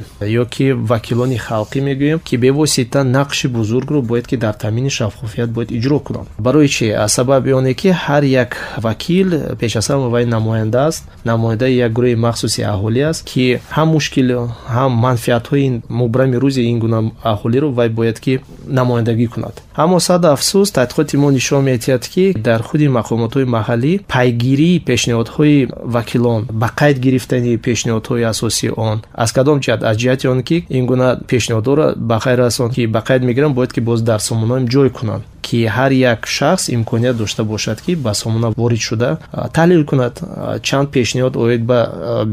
ё 0.42 0.46
ки 0.54 0.66
вакилони 0.92 1.38
халқӣ 1.48 1.80
мегӯем 1.88 2.20
ки 2.28 2.36
бевосита 2.44 3.00
нақши 3.18 3.48
бузургро 3.58 4.02
бояд 4.10 4.26
ки 4.28 4.36
дар 4.44 4.54
таъмини 4.64 4.90
шаффофият 4.98 5.50
бояд 5.56 5.70
иҷро 5.78 6.00
кунанд 6.06 6.28
барои 6.46 6.70
чи 6.76 6.86
аз 7.06 7.12
сабаби 7.18 7.52
оне 7.60 7.74
ки 7.74 7.90
ҳар 8.04 8.24
як 8.44 8.52
вакил 8.86 9.30
пеш 9.60 9.76
аз 9.76 9.88
ҳама 9.90 10.08
вай 10.14 10.26
намоянда 10.26 10.80
аст 10.88 11.04
намояндаи 11.26 11.74
як 11.86 11.92
гурӯҳи 11.98 12.16
махсуси 12.16 12.62
аҳолӣ 12.74 13.02
аст 13.12 13.22
ки 13.30 13.46
ҳам 13.76 13.88
мушкил 13.96 14.30
ҳам 14.76 14.92
манфиатҳои 15.06 15.82
мубрами 15.90 16.38
рӯзи 16.44 16.62
ин 16.72 16.78
гуна 16.84 17.00
аҳолиро 17.32 17.68
вай 17.78 17.90
бояд 17.90 18.18
ки 18.20 18.34
намояндагӣ 18.68 19.28
кунад. 19.34 19.56
Аммо 19.84 20.00
сад 20.00 20.24
афсӯс 20.26 20.70
тадқиқоти 20.78 21.16
мо 21.22 21.30
нишон 21.38 21.62
медиҳад 21.70 22.04
ки 22.14 22.26
дар 22.48 22.62
худи 22.68 22.88
мақомотҳои 22.98 23.46
маҳаллӣ 23.56 23.94
пайгирии 24.08 24.80
пешниҳодҳои 24.90 25.68
вакилон 25.96 26.42
ба 26.62 26.68
қайд 26.80 26.98
гирифтани 27.06 27.58
пешниҳодҳои 27.58 28.24
асосии 28.34 28.72
он? 28.90 28.98
Аз 29.24 29.32
кадом 29.32 29.60
ҷиҳат 29.64 29.82
аз 29.90 29.96
ҷиҳати 30.02 30.28
он 30.34 30.40
ки 30.48 30.58
ин 30.78 30.86
гуна 30.86 31.10
пешниҳодҳоро 31.32 31.86
ба 32.10 32.18
ғайр 32.24 32.40
аз 32.48 32.60
он 32.60 32.70
ки 32.76 32.88
ба 32.88 33.00
қайд 33.08 33.22
мегиранд 33.30 33.56
бояд 33.56 33.72
ки 33.74 33.82
боз 33.82 34.02
дар 34.02 34.20
сомонаҳоим 34.20 34.68
ҷой 34.74 34.90
кунанд 34.90 35.24
ки 35.46 35.58
ҳар 35.76 35.92
як 36.12 36.20
шахс 36.38 36.64
имконият 36.76 37.16
дошта 37.18 37.44
бошад 37.44 37.78
ки 37.86 37.96
ба 37.96 38.14
сомона 38.14 38.50
ворид 38.62 38.82
шуда 38.88 39.10
таҳлил 39.58 39.84
кунад. 39.90 40.16
Чанд 40.68 40.88
пешниҳод 40.96 41.34
оид 41.44 41.62
ба 41.72 41.80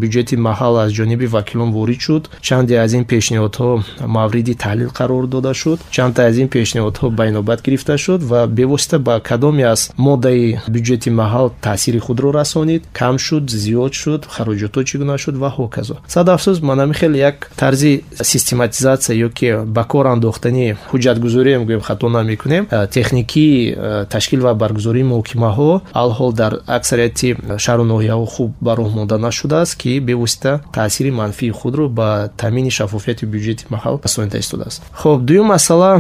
бюҷети 0.03 0.35
маҳал 0.49 0.75
аз 0.85 0.91
ҷониби 0.99 1.27
вакилон 1.37 1.71
ворид 1.79 2.01
шуд. 2.07 2.23
Чанде 2.49 2.75
аз 2.85 2.93
ин 2.99 3.05
пешниҳодҳо 3.13 3.71
мавриди 4.17 4.55
таҳлил 4.65 4.91
қарор 4.99 5.25
дода 5.35 5.53
шуд. 5.55 5.79
Чандта 5.97 6.21
аз 6.29 6.37
ин 6.43 6.49
пешниҳодҳо 6.57 7.07
ба 7.19 7.23
инобат 7.31 7.61
гирифта 7.67 7.95
шуд 8.05 8.21
ва 8.31 8.41
бевосита 8.47 8.99
ба 8.99 9.15
кадоме 9.29 9.65
аз 9.75 9.81
моддаи 10.07 10.59
бюҷети 10.75 11.11
маҳал 11.21 11.47
таъсири 11.67 11.99
худро 12.07 12.29
расонид. 12.41 12.83
Кам 12.93 13.19
шуд 13.27 13.45
зиёд 13.65 13.93
шуд 14.03 14.21
хароҷотҳо 14.35 14.81
чӣ 14.89 14.95
гуна 15.01 15.17
шуд 15.19 15.37
ва 15.43 15.49
ҳоказо. 15.59 15.97
Сад 16.15 16.27
афсӯс 16.35 16.59
манами 16.69 16.95
хеле 17.01 17.19
як 17.31 17.37
тарзи 17.57 17.93
систематизатсия 18.33 19.15
ёки 19.27 19.49
ба 19.77 19.85
кор 19.93 20.07
андохтани 20.15 20.67
ҳуҷҷатгузорие 20.91 21.57
мегӯем 21.63 21.83
хато 21.89 22.09
намекунем 22.09 22.65
техникии 23.01 23.77
ташкил 24.15 24.41
ва 24.47 24.53
баргузории 24.55 25.05
муҳокимаҳо 25.13 25.71
алҳол 26.03 26.33
дар 26.43 26.53
аксарияти 26.79 27.29
шаҳру 27.65 27.85
ноҳияҳо 27.93 28.27
хуб 28.35 28.51
ба 28.67 28.73
роҳ 28.79 28.91
монда 28.99 29.17
нашудааст 29.29 29.75
ки 29.81 29.93
бевосита 30.09 30.53
таъсири 30.79 31.11
манфии 31.21 31.51
худро 31.51 31.85
ба 31.89 32.09
таъмини 32.43 32.71
шаффофияти 32.79 33.25
бюҷети 33.35 33.65
маҳал 33.75 33.95
расонида 34.07 34.39
истодааст 34.45 34.79
хоб 35.03 35.19
дуюм 35.29 35.47
масъала 35.55 35.93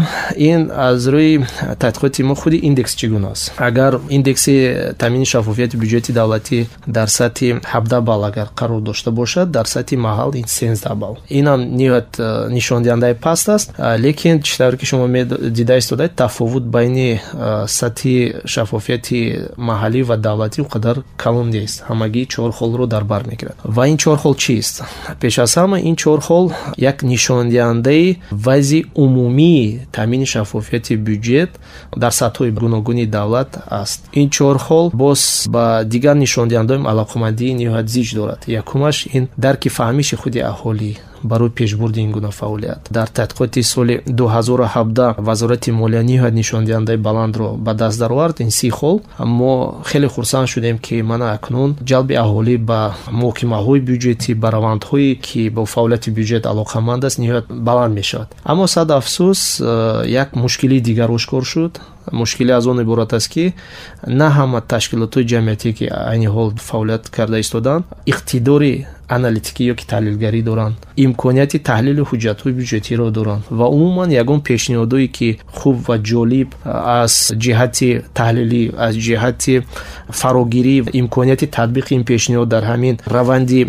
ин 0.50 0.60
аз 0.88 1.00
рӯи 1.14 1.32
тадқиқоти 1.82 2.20
мо 2.28 2.34
худи 2.40 2.58
индекс 2.68 2.92
чӣ 2.98 3.06
гуна 3.12 3.28
аст? 3.34 3.44
Агар 3.68 3.92
индекси 4.16 4.54
таъмини 4.98 5.26
шаффофияти 5.32 5.76
бюҷети 5.82 6.10
давлатӣ 6.12 6.58
дар 6.96 7.08
сатҳи 7.18 7.48
ҳабда 7.72 7.98
балл 8.08 8.22
агар 8.30 8.48
қарор 8.60 8.80
дошта 8.88 9.10
бошад 9.10 9.46
дар 9.56 9.66
сатҳи 9.74 9.96
маҳал 10.06 10.30
ин 10.40 10.46
сенздаҳ 10.58 10.94
балл 11.02 11.16
инам 11.40 11.60
ниҳоят 11.80 12.10
нишондиҳандаи 12.56 13.14
паст 13.26 13.48
аст 13.56 13.68
лекин 14.04 14.36
чизтавре 14.46 14.76
ки 14.80 14.86
шумо 14.90 15.06
дида 15.58 15.74
истодаед 15.82 16.12
тафовут 16.22 16.64
байни 16.90 17.20
сатҳи 17.66 18.16
шаффофияти 18.46 19.20
маҳаллӣ 19.58 20.02
ва 20.10 20.16
давлатӣ 20.16 20.60
он 20.62 20.68
қадар 20.74 20.96
калон 21.16 21.48
нест. 21.50 21.84
Ҳамагӣ 21.88 22.22
чор 22.26 22.50
холро 22.58 22.86
дар 22.86 23.04
бар 23.04 23.22
мегирад. 23.30 23.56
Ва 23.64 23.86
ин 23.88 23.96
чор 23.96 24.16
хол 24.18 24.34
чист? 24.34 24.82
Пеш 25.20 25.38
аз 25.38 25.56
ҳама 25.56 25.78
ин 25.88 25.96
чор 25.96 26.20
хол 26.20 26.52
як 26.76 27.02
нишондиҳандаи 27.02 28.16
вазъи 28.30 28.86
умумии 28.94 29.80
таъмини 29.92 30.26
шаффофияти 30.26 30.94
бюҷет 31.06 31.50
дар 31.96 32.12
сатҳҳои 32.20 32.50
гуногуни 32.50 33.06
давлат 33.06 33.50
аст. 33.82 34.00
Ин 34.12 34.28
чор 34.30 34.56
хол 34.58 34.90
боз 34.94 35.46
ба 35.54 35.84
дигар 35.84 36.16
нишондиҳандаҳои 36.24 36.88
алоқамандии 36.92 37.54
ниҳоят 37.60 37.86
зич 37.94 38.08
дорад. 38.14 38.40
Якумаш 38.62 38.96
ин 39.16 39.24
дарки 39.44 39.68
фаҳмиши 39.68 40.16
худи 40.22 40.40
аҳолӣ 40.52 40.92
барои 41.22 41.50
пешбурди 41.50 42.00
ин 42.00 42.12
гуна 42.12 42.30
фаъолият. 42.30 42.88
Дар 42.90 43.08
тадқиқоти 43.08 43.62
соли 43.62 44.00
2017 44.06 45.14
вазорати 45.18 45.70
молия 45.72 46.02
ниҳоят 46.02 46.34
нишондиҳандаи 46.34 46.96
баландро 46.96 47.56
ба 47.56 47.74
даст 47.74 47.98
даровард 47.98 48.40
ин 48.40 48.50
си 48.50 48.70
хол. 48.70 49.00
Мо 49.18 49.82
хеле 49.86 50.08
хурсанд 50.08 50.48
шудем 50.48 50.78
ки 50.78 51.02
мана 51.02 51.32
акнун 51.32 51.76
ҷалби 51.84 52.14
аҳолӣ 52.14 52.56
ба 52.58 52.94
муҳокимаҳои 53.10 53.80
бюҷетӣ 53.80 54.34
ба 54.34 54.48
равандҳое 54.50 55.14
ки 55.26 55.50
бо 55.50 55.64
фаъолияти 55.64 56.10
бюҷет 56.10 56.44
алоқаманд 56.52 57.04
аст 57.04 57.18
ниҳоят 57.18 57.46
баланд 57.48 57.94
мешавад. 57.94 58.28
Аммо 58.44 58.66
сад 58.66 58.90
афсӯс 58.90 59.40
э, 59.60 60.08
як 60.22 60.36
мушкили 60.36 60.80
дигар 60.80 61.10
ошкор 61.10 61.44
шуд 61.44 61.80
мушкиле 62.12 62.52
аз 62.52 62.66
он 62.66 62.80
иборат 62.80 63.12
аст 63.12 63.28
ки 63.28 63.54
на 64.06 64.28
ҳама 64.36 64.60
ташкилотҳои 64.72 65.24
ҷамъиятие 65.32 65.72
ки 65.78 65.86
айни 66.12 66.28
ҳол 66.34 66.48
фаъолият 66.68 67.04
карда 67.16 67.38
истоданд 67.38 67.84
иқтидори 68.12 68.86
аналитикӣ 69.16 69.62
ёки 69.72 69.84
таҳлилгарӣ 69.92 70.40
доранд 70.50 70.74
имконияти 71.06 71.58
таҳлили 71.70 72.02
ҳуҷҷатҳои 72.10 72.52
бюҷетиро 72.60 73.06
доранд 73.18 73.42
ва 73.58 73.66
умуман 73.76 74.10
ягон 74.22 74.40
пешниҳодое 74.50 75.08
ки 75.16 75.28
хуб 75.58 75.76
ва 75.88 75.96
ҷолиб 76.10 76.48
аз 77.02 77.14
ҷиҳати 77.42 77.88
таҳлилӣ 78.18 78.62
аз 78.86 78.94
ҷиҳати 79.06 79.54
фарогирӣ 80.20 80.76
имконияти 81.02 81.46
татбиқи 81.56 81.92
ин 81.98 82.04
пешниҳод 82.10 82.48
дар 82.54 82.64
ҳамин 82.70 82.94
раванди 83.16 83.60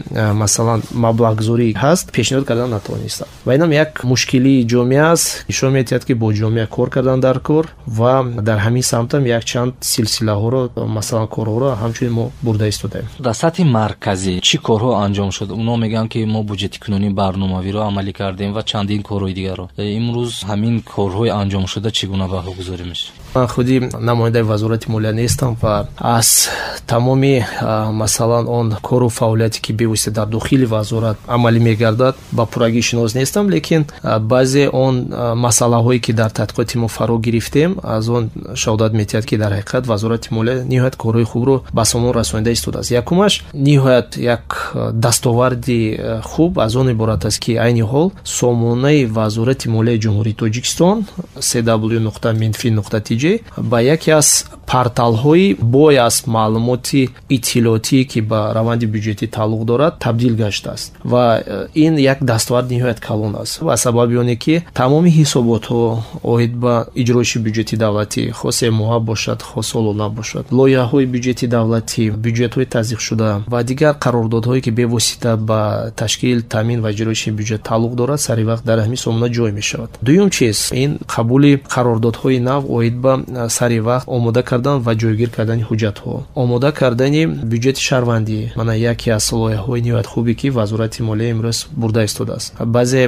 масалан 0.42 0.80
маблағгузорӣ 1.06 1.68
ҳаст 1.84 2.06
пешниҳод 2.18 2.46
кардан 2.50 2.70
натавонистанд 2.78 3.30
ва 3.46 3.52
инам 3.56 3.72
як 3.84 4.04
мушкилии 4.04 4.66
ҷомеа 4.72 5.06
аст. 5.14 5.46
Нишон 5.50 5.72
медиҳад 5.78 6.04
ки 6.08 6.14
бо 6.14 6.28
ҷомеа 6.42 6.68
кор 6.76 6.90
кардан 6.96 7.20
дар 7.20 7.38
кор 7.40 7.66
ва 7.88 8.14
дар 8.48 8.58
ҳамин 8.66 8.86
самтам 8.94 9.24
якчанд 9.38 9.72
силсилаҳоро 9.92 10.62
масалан 10.98 11.28
корҳоро 11.36 11.70
ҳамчунин 11.82 12.14
мо 12.20 12.26
бурда 12.46 12.66
истодаем 12.74 13.08
дар 13.26 13.36
сатҳи 13.44 13.64
марказӣ 13.80 14.34
чӣ 14.48 14.58
корҳо 14.68 14.92
анҷом 15.06 15.30
шуд? 15.38 15.50
Оно 15.60 15.74
мегӯянд 15.84 16.10
ки 16.14 16.20
мо 16.34 16.42
буҷети 16.50 16.78
кунунӣ 16.84 17.10
барномавиро 17.22 17.82
амалӣ 17.90 18.14
кардем 18.20 18.52
ва 18.56 18.62
чандин 18.72 19.02
корҳои 19.10 19.34
дигарро. 19.40 19.66
Э, 19.82 19.84
имрӯз 20.00 20.34
ҳамин 20.50 20.76
корҳои 20.94 21.30
анҷомшуда 21.42 21.90
чӣ 21.98 22.04
гуна 22.12 22.26
баҳогузорӣ 22.36 22.86
мешавад 22.92 23.21
ман 23.36 23.48
худи 23.48 23.90
намояндаи 24.00 24.42
вазорати 24.42 24.92
молия 24.92 25.14
нестам 25.14 25.58
ва 25.62 25.88
аз 25.98 26.50
тамоми 26.88 27.46
масалан 27.92 28.48
он 28.48 28.76
кору 28.82 29.10
фаъолияте 29.10 29.62
ки 29.62 29.74
бевосита 29.74 30.12
дар 30.12 30.28
дохили 30.28 30.66
вазорат 30.66 31.18
амалӣ 31.28 31.60
мегардад 31.60 32.16
ба 32.32 32.46
пуррагӣ 32.46 32.82
шинос 32.82 33.16
нестам 33.16 33.50
лекин 33.50 33.86
баъзе 34.20 34.70
он 34.74 34.96
масъалаҳое 35.36 36.00
ки 36.00 36.14
дар 36.14 36.30
тадқиқоти 36.30 36.78
мо 36.78 36.88
фаро 36.88 37.18
гирифтем 37.18 37.78
аз 37.84 38.10
он 38.10 38.30
шаҳодат 38.56 38.94
метиҳад 38.94 39.26
ки 39.26 39.38
дар 39.38 39.52
ҳақиқат 39.54 39.88
вазорати 39.88 40.34
молия 40.34 40.64
ниҳоят 40.64 40.96
корҳои 40.98 41.24
хубро 41.24 41.64
ба 41.74 41.86
сомон 41.86 42.12
расонида 42.12 42.52
истодааст 42.52 42.92
якумаш 42.92 43.44
ниҳоят 43.54 44.18
як 44.18 44.76
дастоварди 44.94 46.00
хуб 46.24 46.60
аз 46.60 46.76
он 46.76 46.90
иборат 46.90 47.26
аст 47.26 47.40
ки 47.40 47.52
айни 47.56 47.84
ҳол 47.84 48.12
сомонаи 48.24 49.06
вазорати 49.06 49.70
молияи 49.70 50.00
ҷумҳурии 50.00 50.36
тоҷикистон 50.44 51.06
cw 51.40 52.34
минфи 52.34 52.70
нуқта 52.70 53.02
tj 53.22 53.40
ба 53.72 53.78
яке 53.96 54.12
аз 54.22 54.30
порталҳои 54.72 55.56
бой 55.62 55.98
аз 56.00 56.28
маълумоти 56.28 57.10
иттилоотие 57.30 58.04
ки 58.06 58.22
ба 58.22 58.40
раванди 58.56 58.86
бюҷетӣ 58.86 59.26
тааллуқ 59.36 59.64
дорад 59.66 59.94
табдил 60.00 60.36
гаштааст 60.36 60.90
ва 61.04 61.24
э, 61.46 61.68
ин 61.76 61.94
як 61.98 62.24
дастовард 62.24 62.68
ниҳоят 62.72 63.00
калон 63.00 63.36
аст. 63.36 63.62
Ва 63.62 63.78
сабаби 63.78 64.16
оне 64.18 64.36
ки 64.36 64.64
тамоми 64.74 65.12
ҳисоботҳо 65.20 65.84
оид 66.24 66.54
ба 66.64 66.74
иҷроиши 67.02 67.38
бюҷети 67.46 67.76
давлатӣ 67.84 68.32
хо 68.40 68.50
семоҳа 68.52 69.00
бошад 69.00 69.40
хо 69.42 69.62
солона 69.62 70.10
бошад. 70.10 70.46
Лоиҳаҳои 70.58 71.06
бюҷети 71.14 71.46
давлатӣ 71.56 72.04
бюҷетҳои 72.26 72.66
тазиқшуда 72.76 73.30
ва 73.54 73.60
дигар 73.70 73.94
қарордодҳое 74.04 74.62
ки 74.66 74.72
бевосита 74.72 75.32
ба 75.38 75.92
ташкил 76.02 76.42
таъмин 76.54 76.80
ва 76.82 76.90
иҷроиши 76.94 77.30
бюҷет 77.40 77.62
тааллуқ 77.70 77.94
дорад 78.02 78.20
сари 78.28 78.44
вақт 78.52 78.64
дар 78.70 78.80
ҳамин 78.86 79.00
сомона 79.06 79.28
ҷой 79.38 79.52
мешавад. 79.60 79.90
Дуюм 80.02 80.30
чиз? 80.30 80.58
Ин 80.84 80.92
қабули 81.16 81.52
қарордодҳои 81.76 82.40
нав 82.40 82.62
оид 82.78 82.96
ба 83.04 83.11
э, 83.20 83.50
сари 83.58 83.80
вақт 83.90 84.06
омода 84.08 84.42
кард 84.44 84.62
кардан 84.62 84.80
ва 84.86 84.94
ҷойгир 84.96 85.30
кардани 85.30 85.64
ҳуҷҷатҳо. 85.70 86.14
омода 86.36 86.72
кардани 86.72 87.24
бюҷети 87.52 87.82
шаҳрвандӣ 87.88 88.40
мана 88.60 88.74
яке 88.92 89.08
аз 89.18 89.26
лоиҳаҳои 89.42 89.82
ниҳоят 89.88 90.08
хубе 90.14 90.34
ки 90.40 90.48
вазорати 90.50 91.02
молия 91.10 91.30
имрӯз 91.36 91.58
бурда 91.82 92.02
истодааст 92.10 92.50
баъзе 92.76 93.02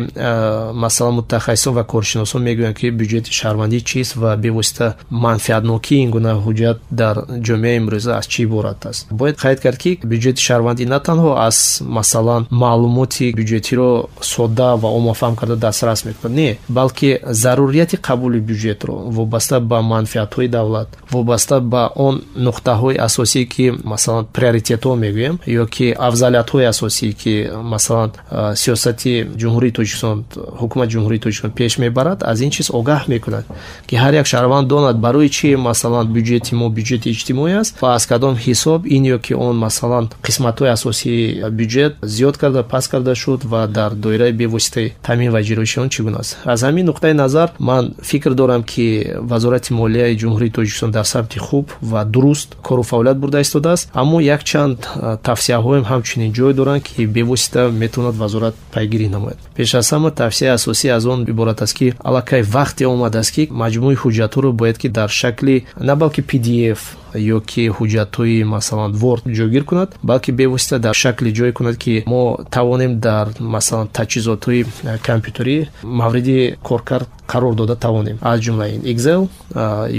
масалан 0.83 1.13
мутахассисон 1.19 1.74
ва 1.77 1.83
коршиносон 1.93 2.41
мегӯянд 2.48 2.75
ки 2.79 2.88
бюҷети 3.00 3.31
шаҳрвандӣ 3.39 3.79
чист 3.89 4.12
ва 4.22 4.31
бевосита 4.43 4.88
манфиатнокии 5.25 6.00
ин 6.05 6.10
гуна 6.15 6.31
ҳуҷҷат 6.45 6.77
дар 7.01 7.15
ҷомеаи 7.48 7.77
имрӯза 7.81 8.12
аз 8.19 8.25
чӣ 8.31 8.39
иборат 8.48 8.86
аст. 8.89 9.01
Бояд 9.19 9.36
қайд 9.43 9.60
кард 9.65 9.77
ки 9.83 9.91
бюҷети 10.12 10.41
шаҳрвандӣ 10.48 10.83
на 10.93 11.00
танҳо 11.07 11.31
аз 11.48 11.57
масалан 11.98 12.41
маълумоти 12.63 13.27
бюҷетиро 13.39 13.91
содда 14.33 14.69
ва 14.81 14.89
омофаҳм 15.00 15.36
карда 15.39 15.55
дастрас 15.65 16.00
мекунад. 16.05 16.33
Не 16.41 16.50
балки 16.77 17.10
зарурияти 17.43 17.95
қабули 18.07 18.39
бюҷетро 18.50 18.95
вобаста 19.17 19.55
ба 19.60 19.77
манфиатҳои 19.93 20.47
давлат. 20.57 20.88
Вобаста 21.12 21.55
ба 21.73 21.83
он 22.07 22.15
нуқтаҳои 22.47 22.95
асосие 23.07 23.45
ки 23.53 23.65
масалан 23.91 24.25
приоритетҳо 24.35 24.93
мегӯем 25.05 25.35
ё 25.62 25.65
ки 25.75 25.88
афзалиятҳои 26.07 26.65
асосие 26.73 27.13
ки 27.21 27.33
масалан 27.73 28.09
сиёсати 28.62 29.13
ҷумҳурии 29.41 29.73
тоҷикистон 29.77 30.17
ҳукумати 30.62 30.91
ҷумҳурии 30.95 31.23
тоҷикистон 31.25 31.51
пеш 31.59 31.71
мебарад 31.83 32.19
аз 32.31 32.38
ин 32.45 32.51
чиз 32.55 32.67
огаҳ 32.79 33.01
мекунад 33.13 33.45
ки 33.88 33.95
ҳар 34.03 34.13
як 34.21 34.27
шаҳрванд 34.31 34.65
донад 34.73 34.97
барои 35.05 35.29
чи 35.38 35.47
масалан 35.69 36.05
бюҷети 36.15 36.51
мо 36.59 36.67
бюҷети 36.77 37.07
иҷтимоӣ 37.15 37.53
аст 37.62 37.73
ва 37.81 37.89
аз 37.97 38.03
кадом 38.12 38.35
ҳисоб 38.45 38.79
ин 38.95 39.03
ё 39.15 39.17
ки 39.25 39.33
он 39.47 39.55
масалан 39.65 40.05
қисматҳои 40.25 40.69
асосии 40.77 41.21
бюҷет 41.59 41.93
зиёд 42.15 42.35
карда 42.41 42.62
паст 42.63 42.88
карда 42.91 43.13
шуд 43.15 43.41
ва 43.51 43.67
дар 43.67 43.91
доираи 44.03 44.33
бевоситаи 44.41 44.93
таъмин 45.07 45.29
ва 45.31 45.39
иҷроиши 45.43 45.77
он 45.83 45.89
чӣ 45.93 46.00
гуна 46.03 46.19
аст. 46.23 46.38
Аз 46.45 46.59
ҳамин 46.63 46.85
нуқтаи 46.91 47.13
назар 47.23 47.47
ман 47.59 47.83
фикр 48.09 48.31
дорам 48.33 48.63
ки 48.63 48.85
вазорати 49.31 49.73
молияи 49.84 50.18
ҷумҳурии 50.22 50.56
тоҷикистон 50.58 50.92
дар 50.98 51.06
самти 51.13 51.40
хуб 51.46 51.66
ва 51.92 52.02
дуруст 52.13 52.50
кору 52.68 52.84
фаъолият 52.84 53.18
бурда 53.22 53.40
истодааст. 53.46 53.90
Аммо 54.02 54.18
якчанд 54.36 54.80
тавсияҳоем 55.28 55.84
ҳамчунин 55.92 56.32
ҷой 56.38 56.54
доранд 56.60 56.84
ки 56.88 57.06
бевосита 57.16 57.62
метавонад 57.82 58.16
вазорат 58.24 58.56
пайгирӣ 58.74 59.08
намояд. 59.16 59.40
Пеш 59.58 59.70
аз 59.80 59.88
ҳама 59.94 60.10
тавсияи 60.22 60.56
асосӣ 60.58 60.88
аз 60.98 61.04
он 61.13 61.20
иборат 61.34 61.60
аст 61.66 61.75
ки 61.78 61.88
аллакай 62.08 62.42
вақте 62.56 62.84
омадааст 62.96 63.32
ки 63.36 63.44
маҷмӯи 63.62 63.96
ҳуҷҷатҳоро 64.04 64.50
бояд 64.60 64.78
ки 64.82 64.88
дар 64.98 65.10
шакли 65.22 65.56
на 65.88 65.94
балки 66.02 66.22
pdf 66.30 66.82
ё 67.15 67.39
ки 67.51 67.63
ҳуҷҷатҳои 67.77 68.43
масалан 68.43 68.91
ворд 69.01 69.24
ҷойгир 69.38 69.63
кунад 69.70 69.89
балки 70.03 70.32
бевосита 70.32 70.79
дар 70.79 70.96
шакли 71.03 71.29
ҷой 71.39 71.51
кунад 71.58 71.77
ки 71.84 72.03
мо 72.12 72.24
тавонем 72.55 73.00
дар 73.00 73.25
масалан 73.39 73.88
таҷҳизотҳои 73.98 74.65
компютерӣ 75.08 75.58
мавриди 75.84 76.39
коркард 76.70 77.10
қарор 77.27 77.55
дода 77.55 77.75
тавонем. 77.75 78.17
Аз 78.22 78.39
ҷумла 78.39 78.67
ин 78.75 78.82
excel 78.93 79.27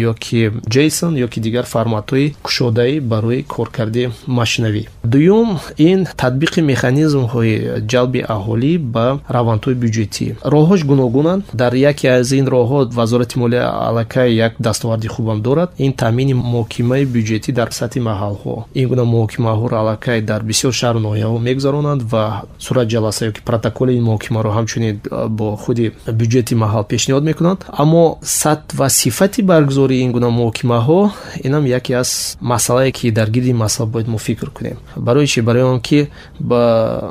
ё 0.09 0.15
ки 0.15 0.51
json 0.75 1.13
ё 1.25 1.29
ки 1.29 1.41
дигар 1.41 1.65
форматҳои 1.65 2.35
кушодаӣ 2.43 3.01
барои 3.01 3.43
коркарди 3.43 4.11
машинавӣ. 4.27 4.83
Дуюм 5.05 5.59
ин 5.79 6.07
татбиқи 6.21 6.61
механизмҳои 6.61 7.55
ҷалби 7.91 8.21
аҳолӣ 8.37 8.73
ба 8.95 9.07
равандҳои 9.37 9.75
бюҷетӣ 9.83 10.27
роҳҳош 10.55 10.81
гуногунанд. 10.91 11.43
Дар 11.61 11.73
яке 11.91 12.07
аз 12.09 12.33
ин 12.33 12.47
роҳҳо 12.55 12.79
вазорати 12.99 13.39
молия 13.39 13.65
аллакай 13.89 14.29
як 14.47 14.53
дастоварди 14.59 15.09
хубам 15.09 15.39
дорад. 15.43 15.71
Ин 15.79 15.93
таъмини 15.93 16.35
муҳокимаи 16.35 17.04
бюҷетӣ 17.15 17.51
дар 17.53 17.69
сатҳи 17.71 18.01
маҳалҳо. 18.11 18.55
Ин 18.81 18.87
гуна 18.89 19.05
муҳокимаҳоро 19.15 19.75
аллакай 19.83 20.19
дар 20.31 20.43
бисёр 20.51 20.73
шаҳру 20.81 21.01
ноҳияҳо 21.07 21.39
мегузаронанд 21.49 22.03
ва 22.13 22.25
сурат 22.59 22.87
ҷаласа 22.93 23.23
ёки 23.31 23.41
протоколи 23.49 23.93
ин 23.99 24.05
муҳокимаро 24.09 24.51
ҳамчунин 24.57 24.95
бо 25.39 25.57
худи 25.63 25.93
бюҷети 26.21 26.55
маҳал 26.65 26.85
пешниҳод 26.93 27.25
мекунанд. 27.31 27.59
Аммо 27.83 28.19
сатҳ 28.23 28.77
ва 28.79 28.89
сифати 28.89 29.43
баргузории 29.43 30.01
ин 30.05 30.13
гуна 30.13 30.29
муҳокимаҳо 30.41 31.01
инам 31.47 31.65
яке 31.79 31.93
аз 32.03 32.11
масъалае 32.41 32.93
ки 32.93 33.11
дар 33.11 33.29
гирди 33.31 33.53
масъала 33.53 33.91
бояд 33.91 34.09
мо 34.09 34.19
фикр 34.19 34.51
кунем. 34.51 34.77
Барои 34.97 35.27
чи 35.27 35.41
барои 35.41 35.63
он 35.63 35.81
ки 35.81 36.09
ба 36.41 36.63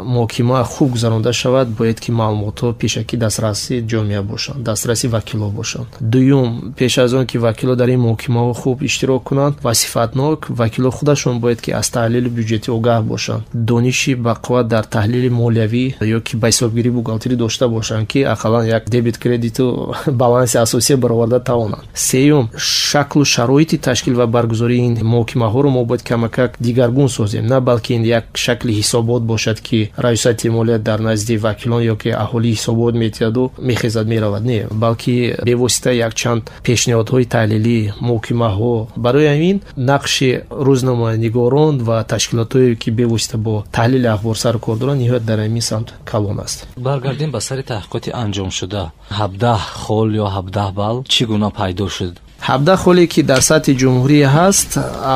муҳокима 0.05 0.63
хуб 0.63 0.91
гузаронда 0.91 1.33
шавад 1.33 1.67
бояд 1.69 1.99
ки 1.99 2.11
маълумотҳо 2.11 2.73
пешакӣ 2.81 3.17
дастраси 3.17 3.83
ҷомеа 3.91 4.21
бошанд 4.21 4.63
дастраси 4.63 5.07
вакилҳо 5.07 5.49
бошанд. 5.49 5.87
Дуюм 5.99 6.73
пеш 6.77 6.97
аз 6.97 7.13
он 7.13 7.25
ки 7.25 7.37
вакилҳо 7.37 7.75
дар 7.75 7.89
ин 7.89 8.01
муҳокимаҳо 8.07 8.53
хуб 8.53 8.77
иштирок 8.81 9.23
кунанд 9.23 9.55
ва 9.63 9.73
сифатнок 9.83 10.39
вакилҳо 10.59 10.91
худашон 10.97 11.35
бояд 11.43 11.59
ки 11.65 11.71
аз 11.79 11.87
таҳлили 11.95 12.29
бюҷетӣ 12.37 12.69
огаҳ 12.77 13.01
бошанд. 13.11 13.43
Дониши 13.69 14.13
бақувват 14.27 14.67
дар 14.73 14.85
таҳлили 14.95 15.29
молиявӣ 15.41 15.85
ё 16.17 16.19
ки 16.27 16.33
ба 16.41 16.47
ҳисобгирӣ 16.51 16.89
бухгалтерӣ 16.97 17.35
дошта 17.43 17.65
бошанд 17.75 18.05
ки 18.11 18.19
ақаллан 18.33 18.65
як 18.77 18.83
дебит 18.93 19.17
кредиту 19.23 19.65
баланси 20.23 20.57
асосие 20.65 20.97
бароварда 21.03 21.39
тавонанд. 21.39 21.83
Сеюм 21.93 22.49
шаклу 22.57 23.25
шароити 23.25 23.77
ташкил 23.77 24.15
ва 24.21 24.27
баргузории 24.35 24.85
ин 24.89 24.95
муҳокимаҳоро 25.13 25.69
мо 25.75 25.85
бояд 25.85 26.03
камакак 26.03 26.51
дигаргун 26.59 27.09
созем. 27.09 27.45
На 27.53 27.59
балки 27.61 27.93
ин 27.93 28.03
як 28.03 28.25
шакли 28.33 28.71
ҳисобот 28.79 29.21
бошад 29.31 29.57
ки 29.67 29.91
раисати 29.97 30.47
молия 30.49 30.79
дар 30.79 30.99
назди 30.99 31.35
вакилон 31.37 31.81
ё 31.93 31.95
ки 32.01 32.09
аҳолӣ 32.23 32.49
ҳисобот 32.55 32.93
метиҳаду 33.03 33.51
мехезад 33.69 34.07
меравад. 34.07 34.43
Не 34.45 34.59
балки 34.71 35.35
бевосита 35.45 35.91
якчанд 36.07 36.43
пешниҳодҳои 36.67 37.25
таҳлилӣ 37.35 37.77
муҳокимаҳо 38.07 38.73
барои 39.05 39.27
ҳамин 39.33 39.57
нақши 39.77 40.29
рӯзноманигорон 40.67 41.75
ва 41.87 41.97
ташкилотҳое 42.03 42.75
ки 42.81 42.89
бевосита 42.91 43.37
бо 43.37 43.55
таҳлили 43.71 44.07
ахбор 44.15 44.35
сару 44.37 44.59
кор 44.59 44.77
доранд 44.77 45.01
ниҳоят 45.03 45.25
дар 45.25 45.39
ҳамин 45.45 45.65
самт 45.71 45.87
калон 46.11 46.39
аст. 46.39 46.67
Баргардем 46.77 47.31
ба 47.31 47.39
сари 47.47 47.63
таҳқиқоти 47.71 48.09
анҷомшуда 48.23 48.83
ҳабдаҳ 49.19 49.59
хол 49.83 50.09
ё 50.23 50.27
ҳабдаҳ 50.35 50.69
бал 50.79 50.95
чӣ 51.13 51.23
гуна 51.31 51.49
пайдо 51.59 51.87
шуд 51.95 52.15
ҳабдаҳ 52.49 52.77
холе 52.83 53.05
ки 53.13 53.21
дар 53.31 53.41
сатҳи 53.49 53.73
ҷумҳурӣ 53.81 54.19
ҳаст 54.37 54.69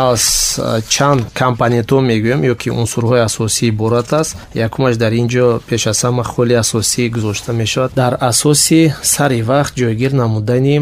аз 0.10 0.24
чанд 0.96 1.22
компонентҳо 1.42 1.98
мегӯям 2.12 2.42
ё 2.52 2.56
ки 2.62 2.70
унсурҳои 2.82 3.22
асосӣ 3.30 3.64
иборат 3.72 4.10
аст 4.22 4.32
якумаш 4.68 4.96
дар 5.04 5.12
ин 5.22 5.28
ҷо 5.34 5.46
пеш 5.70 5.84
аз 5.92 6.00
ҳама 6.06 6.24
холи 6.34 6.56
асосӣ 6.64 7.02
гузошта 7.16 7.52
мешавад. 7.62 7.92
Дар 8.04 8.14
асоси 8.32 8.82
сари 9.14 9.42
вақт 9.52 9.74
ҷойгир 9.82 10.12
намудани 10.22 10.76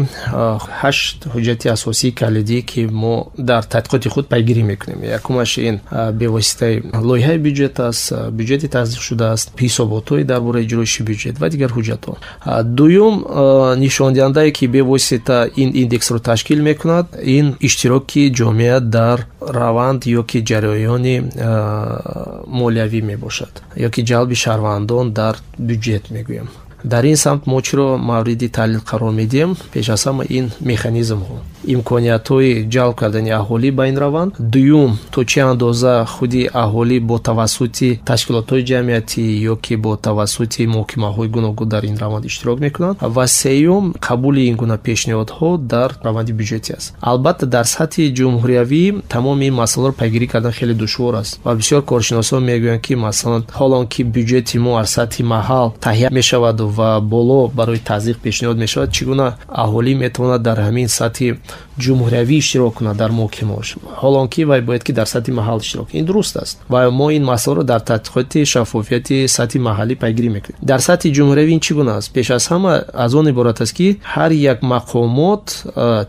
ҳашт 0.80 1.16
ҳуҷҷати 1.34 1.66
асосии 1.76 2.12
калидӣ 2.20 2.58
ки 2.70 2.80
мо 3.02 3.14
дар 3.50 3.62
тадқиқоти 3.74 4.08
худ 4.14 4.24
пайгирӣ 4.32 4.62
мекунем. 4.72 5.00
Якумаш 5.18 5.50
ин 5.68 5.76
бевоситаи 6.20 6.74
лоиҳаи 7.08 7.38
бюҷет 7.46 7.76
аст 7.88 8.02
бюҷети 8.38 8.66
таздиқшуда 8.76 9.26
аст 9.34 9.46
ҳисоботҳои 9.64 10.24
дар 10.30 10.40
бораи 10.46 10.64
иҷроиши 10.66 11.00
бюҷет 11.10 11.34
ва 11.42 11.46
дигар 11.54 11.70
ҳуҷҷатҳо. 11.76 12.14
Дуюм 12.78 13.14
нишондиҳандае 13.84 14.50
ки 14.56 14.64
бевосита 14.76 15.38
ин 15.62 15.70
индексро 15.82 16.18
ташкил 16.36 16.62
мекунад. 16.62 17.06
Ин 17.22 17.56
иштироки 17.60 18.30
ҷомеа 18.38 18.80
дар 18.80 19.26
раванд 19.40 20.00
ё 20.04 20.22
ки 20.30 20.38
ҷараёни 20.48 21.16
молиявӣ 22.58 23.00
мебошад 23.10 23.52
ё 23.86 23.88
ки 23.94 24.00
ҷалби 24.10 24.36
шаҳрвандон 24.44 25.06
дар 25.20 25.34
бюҷет 25.68 26.04
мегӯям. 26.14 26.48
Дар 26.92 27.04
ин 27.12 27.16
самт 27.24 27.42
мо 27.46 27.58
чиро 27.66 27.88
мавриди 28.10 28.48
таҳлил 28.56 28.82
қарор 28.90 29.12
медиҳем. 29.20 29.50
Пеш 29.72 29.88
аз 29.94 30.02
ҳама 30.06 30.24
ин 30.38 30.46
механизмҳо 30.70 31.36
имкониятҳои 31.74 32.52
ҷалб 32.74 32.94
кардани 33.00 33.30
аҳолӣ 33.40 33.70
ба 33.78 33.84
ин 33.90 33.96
раванд. 34.04 34.30
Дуюм 34.52 34.90
то 35.12 35.20
чӣ 35.30 35.40
андоза 35.50 35.94
худи 36.14 36.42
аҳолӣ 36.64 36.96
бо 37.08 37.16
тавассути 37.28 37.88
ташкилотҳои 38.10 38.62
ҷамъиятӣ 38.70 39.22
ё 39.52 39.54
ки 39.64 39.74
бо 39.84 39.92
тавассути 40.08 40.62
муҳокимаҳои 40.74 41.28
гуногун 41.36 41.68
дар 41.74 41.82
ин 41.90 41.96
раванд 42.02 42.24
иштирок 42.30 42.58
мекунанд. 42.66 42.96
Ва 43.16 43.26
сеюм 43.26 43.84
қабули 44.06 44.42
ин 44.50 44.56
гуна 44.56 44.76
пешниҳодҳо 44.86 45.48
дар 45.72 45.90
раванди 46.06 46.32
бюҷетӣ 46.40 46.70
аст. 46.78 46.94
Албатта 47.00 47.46
дар 47.46 47.64
сатҳи 47.76 48.14
ҷумҳуриявӣ 48.18 48.84
тамоми 49.14 49.46
ин 49.50 49.54
масъаларо 49.62 49.92
пайгирӣ 50.00 50.26
кардан 50.32 50.52
хеле 50.58 50.74
душвор 50.74 51.14
аст. 51.22 51.32
Ва 51.44 51.52
бисёр 51.60 51.82
коршиносон 51.90 52.40
мегӯянд 52.50 52.82
ки 52.86 52.94
масалан 52.94 53.42
ҳолон 53.58 53.84
ки 53.92 54.02
бюҷети 54.14 54.56
мо 54.64 54.72
аз 54.82 54.88
сатҳи 54.96 55.22
маҳал 55.34 55.66
таҳия 55.86 56.08
мешаваду 56.18 56.64
ва 56.78 57.00
боло 57.00 57.40
барои 57.58 57.80
тазиқ 57.90 58.16
пешниҳод 58.24 58.56
мешавад 58.64 58.90
чӣ 58.96 59.02
гуна 59.10 59.28
аҳолӣ 59.64 59.92
метавонад 60.04 60.42
дар 60.48 60.58
ҳамин 60.66 60.88
сатҳи 60.98 61.28
ҷумҳуриявӣ 61.84 62.36
иштирок 62.42 62.74
кунад 62.78 62.96
дар 63.02 63.10
муҳокимаош 63.18 63.68
ҳолон 64.02 64.26
ки 64.28 64.44
вай 64.50 64.60
бояд 64.68 64.82
ки 64.86 64.92
дар 64.92 65.06
сатҳи 65.14 65.32
маҳал 65.40 65.58
иштирок. 65.64 65.88
Ин 65.98 66.04
дуруст 66.04 66.36
аст. 66.36 66.56
Ва 66.72 66.90
мо 66.90 67.10
ин 67.10 67.24
масъаларо 67.24 67.62
дар 67.72 67.80
тадқиқоти 67.90 68.40
шаффофияти 68.52 69.16
сатҳи 69.36 69.58
маҳаллӣ 69.68 69.94
пайгирӣ 70.02 70.28
мекунем. 70.36 70.58
Дар 70.70 70.80
сатҳи 70.88 71.08
ҷумҳуриявӣ 71.16 71.52
ин 71.56 71.60
чӣ 71.66 71.72
гуна 71.78 71.92
аст? 71.98 72.08
Пеш 72.16 72.30
аз 72.30 72.44
ҳама 72.52 72.72
аз 73.04 73.14
он 73.14 73.26
иборат 73.32 73.60
аст 73.64 73.74
ки 73.78 73.88
ҳар 74.14 74.30
як 74.52 74.58
мақомот 74.74 75.44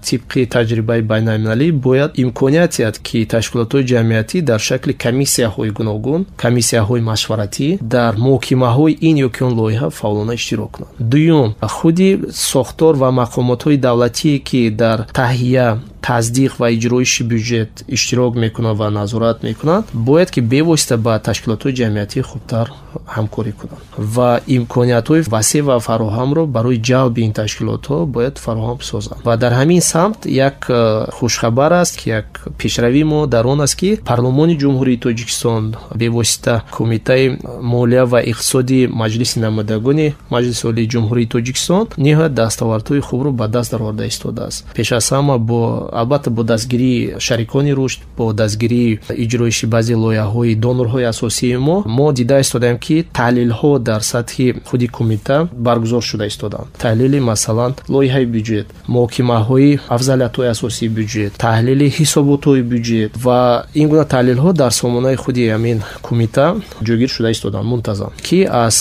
тибқи 0.08 0.42
таҷрибаи 0.56 1.02
байналмилалӣ 1.12 1.68
бояд 1.72 2.12
имконият 2.24 2.72
диҳад 2.78 2.98
ки 3.08 3.20
ташкилотҳои 3.34 3.84
ҷамъиятӣ 3.92 4.38
дар 4.50 4.60
шакли 4.70 4.94
комиссияҳои 5.06 5.72
гуногун 5.78 6.22
комиссияҳои 6.44 7.02
машваратӣ 7.12 7.68
дар 7.96 8.14
муҳокимаҳои 8.26 8.94
ин 9.10 9.16
ёки 9.28 9.42
он 9.48 9.54
лоиҳа 9.62 9.90
фаъолона 10.00 10.34
иштирок 10.40 10.72
кунанд. 10.76 10.92
Дуюм 11.12 11.50
худи 11.62 12.10
сохтор 12.52 12.94
ва 13.02 13.10
мақомотҳои 13.22 13.78
давлатие 13.88 14.40
ки 14.40 14.70
дар 14.70 15.08
таҳия 15.38 15.78
таздиқ 16.02 16.52
ва 16.60 16.68
иҷроиши 16.76 17.24
бюҷет 17.32 17.72
иштирок 17.88 18.36
мекунанд 18.36 18.78
ва 18.80 18.90
назорат 18.90 19.44
мекунанд 19.44 19.86
бояд 19.94 20.30
ки 20.32 20.42
бевосита 20.42 20.98
ба 20.98 21.14
ташкилотҳои 21.28 21.74
ҷамъиятӣ 21.80 22.22
хубтар 22.22 22.68
ҳамкорӣ 23.16 23.52
кунанд. 23.60 23.84
Ва 24.16 24.30
имкониятҳои 24.58 25.22
васеъ 25.36 25.62
ва 25.70 25.76
фароҳамро 25.88 26.44
барои 26.56 26.80
ҷалби 26.90 27.22
ин 27.28 27.34
ташкилотҳо 27.42 27.98
бояд 28.16 28.36
фароҳам 28.46 28.80
созанд. 28.82 29.20
Ва 29.28 29.38
дар 29.38 29.54
ҳамин 29.60 29.82
самт 29.94 30.20
як 30.26 30.58
э, 30.70 31.12
хушхабар 31.18 31.72
аст 31.82 31.94
ки 32.00 32.10
як 32.10 32.28
пешравии 32.58 33.04
мо 33.04 33.28
дар 33.28 33.46
он 33.48 33.62
аст 33.62 33.76
ки 33.76 33.90
парлумони 34.10 34.56
ҷумҳурии 34.64 35.00
тоҷикистон 35.06 35.76
бевосита 35.96 36.64
кумитаи 36.72 37.38
молия 37.62 38.06
ва 38.06 38.20
иқтисоди 38.32 38.80
маҷлиси 39.02 39.40
намоядагони 39.46 40.08
маҷлиси 40.36 40.64
олии 40.72 40.88
ҷумҳурии 40.94 41.28
тоҷикистон 41.36 41.86
ниҳоят 41.98 42.34
дастовардҳои 42.34 43.02
хубро 43.08 43.30
ба 43.32 43.48
даст 43.48 43.72
дароварда 43.72 44.06
истодааст 44.06 44.60
пеш 44.78 44.92
аз 44.92 45.08
ҳама 45.12 45.38
бо 45.38 45.87
албатта 45.92 46.30
бо 46.30 46.44
дастгирии 46.44 47.14
шарикони 47.20 47.72
рушд 47.74 48.00
бо 48.18 48.34
дастгирии 48.34 49.00
иҷроиши 49.24 49.66
баъзе 49.66 49.96
лоиҳаҳои 49.96 50.56
донорҳои 50.56 51.06
асосии 51.14 51.58
мо 51.58 51.84
мо 51.98 52.08
дида 52.14 52.40
истодаем 52.40 52.78
ки 52.86 53.06
таҳлилҳо 53.20 53.80
дар 53.80 54.02
сатҳи 54.02 54.48
худи 54.70 54.88
кумита 54.88 55.48
баргузор 55.68 56.04
шуда 56.10 56.26
истоданд. 56.26 56.68
Таҳлили 56.84 57.20
масалан 57.20 57.72
лоиҳаи 57.96 58.26
бюҷет 58.36 58.66
муҳокимаҳои 58.94 59.80
афзалиятҳои 59.96 60.48
асосии 60.56 60.90
бюҷет 60.98 61.32
таҳлили 61.46 61.88
ҳисоботҳои 61.98 62.62
бюҷет 62.72 63.12
ва 63.26 63.40
ин 63.82 63.88
гуна 63.92 64.06
таҳлилҳо 64.14 64.50
дар 64.62 64.72
сомонаи 64.82 65.16
худи 65.24 65.44
ҳамин 65.54 65.78
кумита 66.08 66.46
ҷойгир 66.88 67.10
шуда 67.16 67.30
истоданд 67.36 67.66
мунтазам 67.72 68.12
ки 68.28 68.40
аз 68.66 68.78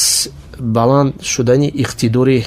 баланд 0.61 1.13
шудани 1.23 1.69
иқтидори 1.83 2.39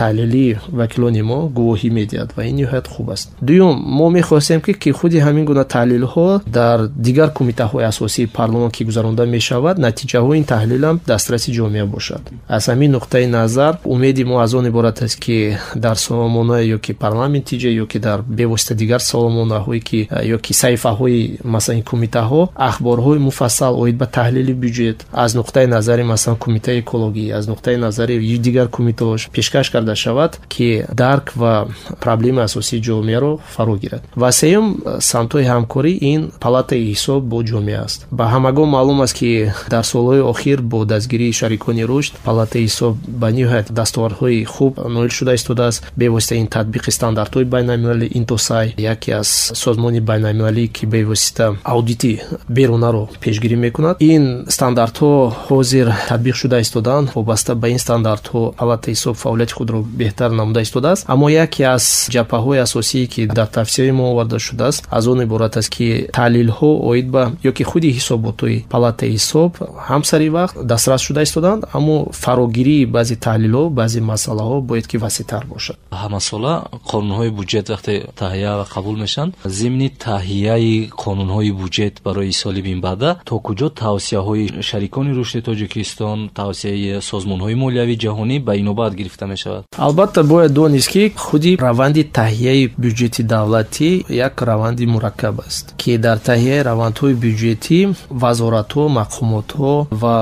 таҳлилии 0.00 0.56
вакилони 0.72 1.22
мо 1.22 1.38
гувоҳӣ 1.56 1.90
медиҳад 1.98 2.30
ва 2.36 2.42
ин 2.44 2.56
ниҳоят 2.60 2.86
хуб 2.88 3.10
аст. 3.10 3.26
Дуюм 3.42 3.76
мо 3.98 4.10
мехостем 4.10 4.60
ки 4.60 4.72
ки 4.82 4.90
худи 4.98 5.18
ҳамин 5.26 5.44
гуна 5.50 5.64
таҳлилҳо 5.64 6.28
дар 6.58 6.78
дигар 7.06 7.28
кумитаҳои 7.38 7.84
асосии 7.92 8.26
парлумон 8.26 8.70
ки 8.70 8.84
гузаронда 8.84 9.24
мешавад 9.26 9.76
натиҷаҳои 9.86 10.36
ин 10.40 10.44
таҳлилам 10.44 11.00
дастраси 11.06 11.50
ҷомеа 11.58 11.86
бошад. 11.86 12.22
Аз 12.48 12.68
ҳамин 12.68 12.90
нуқтаи 12.96 13.26
назар 13.26 13.72
умеди 13.84 14.24
мо 14.24 14.36
аз 14.44 14.54
он 14.54 14.66
иборат 14.66 15.02
аст 15.02 15.18
ки 15.24 15.56
дар 15.74 15.96
соломона 15.96 16.56
ё 16.76 16.78
ки 16.84 16.92
парламентиҷа 16.92 17.70
ё 17.82 17.86
ки 17.86 17.98
дар 17.98 18.18
бевосита 18.22 18.74
дигар 18.74 19.00
соломонаҳое 19.00 19.80
ки 19.88 20.08
ё 20.34 20.38
ки 20.44 20.52
саҳифаҳои 20.62 21.38
масалан 21.44 21.82
кумитаҳо 21.90 22.42
ахборҳои 22.70 23.18
муфассал 23.28 23.72
оид 23.82 23.96
ба 24.02 24.06
таҳлили 24.06 24.54
бюҷет 24.64 24.98
аз 25.12 25.30
нуқтаи 25.38 25.66
назари 25.76 26.02
масалан 26.02 26.38
кумитаи 26.44 26.80
экологӣ 26.82 27.24
аз 27.38 27.44
нуқтаи 27.50 27.76
назари 27.76 28.16
дигар 28.46 28.68
кумитаош 28.68 29.28
пешкаш 29.34 29.70
карда 29.70 29.94
шавад 29.94 30.40
ки 30.48 30.84
дарк 30.92 31.26
ва 31.36 31.52
проблемаи 32.00 32.44
асосии 32.44 32.80
ҷомеаро 32.86 33.32
фаро 33.54 33.76
гирад. 33.82 34.02
Ва 34.16 34.30
сеюм 34.40 34.66
самтҳои 35.10 35.44
ҳамкорӣ 35.52 35.92
ин 36.12 36.20
палатаи 36.44 36.82
ҳисоб 36.90 37.20
бо 37.32 37.38
ҷомеа 37.50 37.80
аст. 37.86 38.06
Ба 38.18 38.24
ҳамагон 38.34 38.68
маълум 38.76 39.00
аст 39.04 39.14
ки 39.18 39.30
дар 39.74 39.84
солҳои 39.92 40.22
охир 40.32 40.58
бо 40.72 40.78
дастгирии 40.92 41.32
шарикони 41.40 41.84
рушд 41.90 42.12
палатаи 42.28 42.64
ҳисоб 42.68 42.94
ба 43.20 43.28
ниҳоят 43.38 43.66
дастовардҳои 43.78 44.44
хуб 44.54 44.72
ноил 44.94 45.10
шуда 45.18 45.32
истодааст 45.38 45.80
бевосита 46.00 46.34
ин 46.42 46.48
татбиқи 46.56 46.90
стандартҳои 46.98 47.44
байналмилалӣ 47.54 48.06
интосай 48.20 48.66
яке 48.94 49.10
аз 49.20 49.30
созмони 49.62 50.00
байналмилалӣ 50.10 50.64
ки 50.76 50.84
бевосита 50.94 51.46
аудити 51.72 52.12
берунаро 52.56 53.04
пешгирӣ 53.24 53.56
мекунад. 53.66 53.94
Ин 54.12 54.24
стандартҳо 54.56 55.12
ҳозир 55.48 55.86
татбиқ 56.10 56.36
шуда 56.42 56.58
истодаанд 56.64 57.06
вобаста 57.14 57.39
ба 57.62 57.68
ин 57.68 57.78
стандартҳо 57.78 58.42
палатаи 58.56 58.94
ҳисоб 58.94 59.14
фаъолияти 59.14 59.54
худро 59.58 59.78
беҳтар 60.00 60.30
намуда 60.30 60.60
истодааст. 60.62 61.04
Аммо 61.08 61.28
яке 61.28 61.62
аз 61.76 61.84
ҷабҳаҳои 62.14 62.58
асосие 62.66 63.06
ки 63.06 63.26
дар 63.26 63.46
тавсияи 63.46 63.92
мо 63.92 64.04
оварда 64.12 64.38
шудааст 64.38 64.80
аз 64.90 65.06
он 65.06 65.22
иборат 65.22 65.56
аст 65.56 65.70
ки 65.76 65.86
таҳлилҳо 66.18 66.70
оид 66.90 67.06
ба 67.14 67.22
ё 67.48 67.52
ки 67.52 67.64
худи 67.70 67.90
ҳисоботҳои 67.98 68.64
палатаи 68.74 69.10
ҳисоб 69.16 69.50
ҳам 69.88 70.02
сари 70.10 70.28
вақт 70.38 70.54
дастрас 70.72 71.00
шуда 71.06 71.22
истодаанд 71.22 71.62
аммо 71.76 71.96
фарогирии 72.24 72.86
баъзе 72.96 73.16
таҳлилҳо 73.26 73.64
баъзе 73.80 74.00
масъалаҳо 74.12 74.56
бояд 74.68 74.86
ки 74.90 74.96
васеътар 75.04 75.42
бошад. 75.52 75.76
Ҳамасола 76.02 76.54
қонунҳои 76.90 77.30
буҷет 77.38 77.66
вақте 77.74 77.92
таҳия 78.22 78.52
ва 78.60 78.66
қабул 78.74 78.96
мешаванд 79.04 79.32
зимни 79.58 79.88
таҳияи 80.08 80.90
қонунҳои 81.04 81.52
буҷет 81.60 81.94
барои 82.06 82.32
соли 82.42 82.62
минбаъда 82.68 83.10
то 83.28 83.34
куҷо 83.46 83.68
тавсияҳои 83.84 84.44
шарикони 84.68 85.10
рушди 85.18 85.40
тоҷикистон 85.48 86.18
тавсияи 86.40 87.00
созмонҳои 87.30 87.54
молиявии 87.54 87.98
ҷаҳонӣ 88.04 88.36
ба 88.46 88.52
инобат 88.62 88.92
гирифта 88.94 89.26
мешавад. 89.26 89.64
Албатта 89.78 90.22
бояд 90.24 90.52
донист 90.52 90.88
ки 90.88 91.12
худи 91.16 91.56
раванди 91.56 92.02
таҳияи 92.18 92.70
бюҷети 92.82 93.22
давлатӣ 93.22 93.90
як 94.26 94.42
раванди 94.42 94.86
мураккаб 94.86 95.36
аст 95.46 95.74
ки 95.80 95.96
дар 95.98 96.18
таҳияи 96.18 96.64
равандҳои 96.70 97.14
бюҷетӣ 97.24 97.78
вазоратҳо 98.22 98.84
мақомотҳо 99.00 99.72
ва 100.02 100.16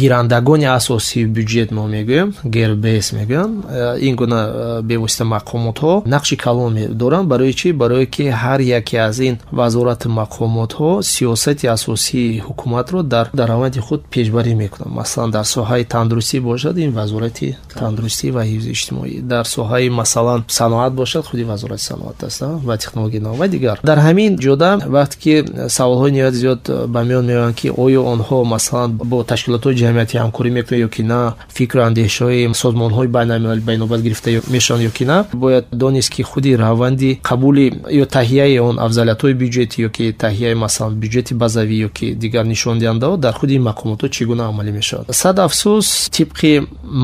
гирандагони 0.00 0.66
асосии 0.78 1.24
бюҷет 1.36 1.68
мо 1.76 1.84
мегӯем 1.94 2.28
грбс 2.54 3.06
мегӯям 3.18 3.50
э, 3.68 3.98
ин 4.08 4.14
гуна 4.20 4.40
э, 4.48 4.82
бевосита 4.88 5.24
мақомотҳо 5.36 5.92
нақши 6.14 6.36
калон 6.44 6.72
доранд. 7.00 7.28
Барои 7.32 7.52
чӣ? 7.60 7.68
Барое 7.72 8.06
ки 8.14 8.24
ҳар 8.42 8.60
яке 8.78 8.96
аз 9.08 9.18
ин 9.28 9.34
вазорату 9.60 10.08
мақомотҳо 10.22 10.90
сиёсати 11.12 11.66
асосии 11.76 12.40
ҳукуматро 12.46 12.98
дар 13.02 13.26
раванди 13.52 13.80
худ 13.86 14.00
пешбарӣ 14.14 14.52
мекунанд 14.62 14.92
масалан 15.00 15.30
дар 15.36 15.44
соҳаи 15.56 15.84
тандурустӣ 15.94 16.38
бошад 16.54 16.74
ин 16.84 16.90
вазорати 17.00 17.48
тандурустӣ 17.80 18.26
ва 18.36 18.42
ҳифзи 18.50 18.70
иҷтимоӣ. 18.76 19.20
Дар 19.32 19.44
соҳаи 19.56 19.88
масалан 20.00 20.40
саноат 20.58 20.92
бошад 21.00 21.24
худи 21.30 21.44
вазорати 21.52 21.84
саноат 21.90 22.18
аст 22.28 22.42
ва 22.68 22.74
технология 22.82 23.20
нав 23.20 23.34
ва 23.40 23.46
дигар 23.48 23.76
дар 23.90 23.98
ҳамин 24.06 24.32
ҷода 24.44 24.70
вақте 24.96 25.16
ки 25.22 25.34
саволҳои 25.78 26.10
ниҳоят 26.16 26.34
зиёд 26.42 26.60
ба 26.94 27.00
миён 27.08 27.24
меоянд 27.30 27.56
ки 27.60 27.68
оё 27.84 28.00
онҳо 28.14 28.38
масалан 28.54 28.90
бо 29.10 29.18
ташкилотҳои 29.32 29.74
ҷамъиятӣ 29.82 30.14
ҳамкорӣ 30.24 30.50
мекунанд 30.58 30.84
ё 30.86 30.88
ки 30.96 31.02
на 31.12 31.20
фикру 31.56 31.80
андешаҳои 31.88 32.42
созмонҳои 32.62 33.08
байналмилалӣ 33.16 33.62
ба 33.68 33.72
инобат 33.78 34.00
гирифта 34.06 34.28
мешаванд 34.56 34.82
ё 34.88 34.92
ки 34.98 35.04
на 35.10 35.16
бояд 35.44 35.64
донист 35.82 36.10
ки 36.14 36.22
худи 36.30 36.50
раванди 36.64 37.10
қабули 37.30 37.66
ё 38.02 38.06
таҳияи 38.16 38.58
он 38.68 38.76
афзалиятҳои 38.86 39.34
бюҷетӣ 39.42 39.76
ё 39.86 39.90
ки 39.96 40.04
таҳияи 40.24 40.54
масалан 40.64 40.92
бюҷети 41.02 41.32
базавӣ 41.42 41.76
ё 41.86 41.90
ки 41.98 42.06
дигар 42.22 42.44
нишондиҳандаҳо 42.52 43.14
дар 43.24 43.34
худи 43.38 43.56
мақомотҳо 43.70 44.06
чӣ 44.14 44.22
гуна 44.30 44.44
амалӣ 44.50 44.72
мешавад 44.80 45.04
сад 45.22 45.36
афсӯс 45.46 45.88
тибқи 46.16 46.43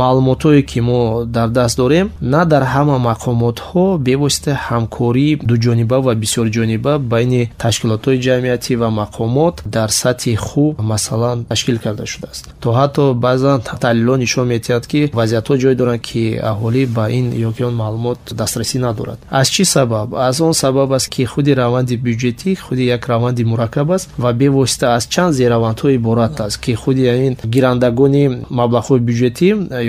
маълумотҳое 0.01 0.63
ки 0.71 0.81
мо 0.81 1.25
дар 1.37 1.49
даст 1.49 1.77
дорем 1.77 2.07
на 2.23 2.45
дар 2.53 2.63
ҳама 2.75 2.97
мақомотҳо 3.11 3.85
бевосита 4.07 4.53
ҳамкорӣ 4.67 5.29
дуҷониба 5.51 5.99
ва 6.07 6.13
бисёрҷониба 6.23 6.93
байни 7.13 7.43
ташкилотҳои 7.65 8.19
ҷамъиятӣ 8.27 8.73
ва 8.83 8.89
мақомот 9.03 9.55
дар 9.77 9.89
сатҳи 10.03 10.35
хуб 10.47 10.73
масалан 10.93 11.39
ташкил 11.45 11.79
карда 11.85 12.05
шудааст. 12.13 12.45
То 12.63 12.69
ҳатто 12.79 13.05
баъзан 13.25 13.59
таҳлилҳо 13.85 14.17
нишон 14.25 14.47
медиҳад 14.53 14.85
ки 14.91 15.01
вазъиятҳо 15.19 15.55
ҷой 15.63 15.75
доранд 15.81 16.03
ки 16.09 16.23
аҳолӣ 16.53 16.83
ба 16.97 17.05
ин 17.19 17.27
ё 17.49 17.51
ки 17.57 17.63
он 17.69 17.75
маълумот 17.83 18.19
дастрасӣ 18.41 18.79
надорад. 18.87 19.19
Аз 19.41 19.47
чӣ 19.55 19.65
сабаб? 19.75 20.09
Аз 20.29 20.37
он 20.41 20.55
сабаб 20.63 20.89
аст 20.99 21.09
ки 21.15 21.23
худи 21.33 21.53
раванди 21.63 21.95
бюҷетӣ 22.07 22.51
худи 22.65 22.85
як 22.97 23.03
раванди 23.13 23.43
мураккаб 23.51 23.91
аст 23.97 24.07
ва 24.23 24.31
бевосита 24.33 24.87
аз 24.97 25.05
чанд 25.15 25.33
зеравандҳо 25.41 25.89
иборат 25.99 26.41
аст 26.41 26.59
ки 26.65 26.73
худи 26.83 27.05
ин 27.27 27.35
гирандагони 27.55 28.25
маблағҳои 28.59 29.01
бюҷетӣ 29.09 29.30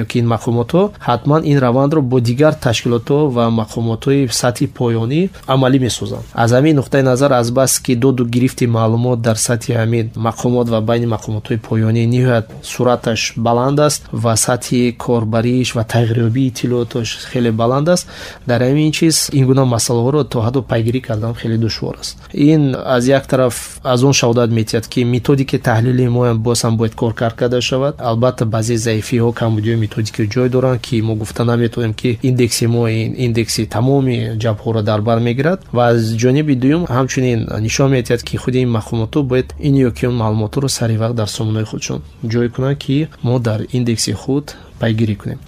ё 0.01 0.05
ки 0.05 0.19
ин 0.19 0.27
мақомотҳо 0.35 0.83
ҳатман 0.99 1.41
ин 1.51 1.57
равандро 1.59 2.01
бо 2.01 2.19
дигар 2.19 2.53
ташкилотҳо 2.53 3.19
ва 3.35 3.45
мақомотҳои 3.61 4.27
сатҳи 4.41 4.67
поёнӣ 4.77 5.29
амалӣ 5.53 5.79
месозанд. 5.79 6.23
Аз 6.33 6.51
ҳамин 6.51 6.75
нуқтаи 6.81 7.01
назар 7.01 7.31
азбас 7.31 7.79
ки 7.79 7.95
доду 7.95 8.25
гирифти 8.25 8.65
маълумот 8.67 9.21
дар 9.21 9.37
сатҳи 9.47 9.73
ҳамин 9.81 10.05
мақомот 10.27 10.67
ва 10.73 10.79
байни 10.81 11.07
мақомотҳои 11.15 11.57
поёнӣ 11.67 12.03
ниҳоят 12.15 12.45
суръаташ 12.61 13.33
баланд 13.37 13.79
аст 13.79 14.01
ва 14.23 14.33
сатҳи 14.35 14.95
корбариш 14.97 15.75
ва 15.75 15.83
тағйирёбии 15.93 16.47
иттилооташ 16.51 17.09
хеле 17.31 17.51
баланд 17.51 17.89
аст. 17.89 18.07
Дар 18.47 18.61
ҳамин 18.61 18.91
чиз 18.91 19.29
ин 19.33 19.45
гуна 19.45 19.63
масъалаҳоро 19.65 20.23
то 20.31 20.37
ҳадду 20.45 20.61
пайгирӣ 20.71 21.01
кардан 21.07 21.33
хеле 21.33 21.57
душвор 21.57 21.95
аст. 22.01 22.17
Ин 22.33 22.75
аз 22.95 23.03
як 23.07 23.27
тараф 23.27 23.79
аз 23.83 24.03
он 24.03 24.13
шаҳодат 24.13 24.49
метиҳад 24.59 24.85
ки 24.87 25.03
методики 25.03 25.57
таҳлили 25.57 26.07
моам 26.07 26.37
боз 26.47 26.59
ҳам 26.65 26.77
бояд 26.77 26.95
коркар 26.95 27.33
карда 27.39 27.61
шавад. 27.61 27.95
Албатта 27.99 28.45
баъзе 28.45 28.75
заифиҳо 28.77 29.30
камбудиҳои 29.39 29.79
методики 29.85 30.21
ҷой 30.33 30.49
доранд 30.49 30.81
ки 30.81 31.01
мо 31.01 31.13
гуфта 31.15 31.43
наметавонем 31.43 31.93
ки 31.93 32.19
индекси 32.29 32.65
мо 32.67 32.87
ин 32.87 33.13
индекси 33.25 33.65
тамоми 33.65 34.17
ҷабҳоро 34.43 34.81
дар 34.89 35.01
бар 35.01 35.19
мегирад. 35.19 35.59
Ва 35.73 35.83
аз 35.91 36.01
ҷониби 36.21 36.55
дуюм 36.55 36.83
ҳамчунин 36.97 37.39
нишон 37.65 37.91
медиҳад 37.95 38.21
ки 38.27 38.35
худи 38.37 38.59
ин 38.65 38.69
мақомотҳо 38.77 39.19
бояд 39.31 39.49
ин 39.67 39.75
ё 39.87 39.91
ки 39.97 40.03
он 40.09 40.15
маълумотҳоро 40.23 40.67
саривақт 40.77 41.15
дар 41.21 41.29
сомонаҳои 41.37 41.69
худшон 41.71 41.99
ҷой 42.31 42.47
кунанд 42.53 42.77
ки 42.83 43.07
мо 43.23 43.39
дар 43.39 43.59
индекси 43.77 44.11
худ 44.21 44.45
пайгирӣ 44.79 45.15
кунем 45.21 45.39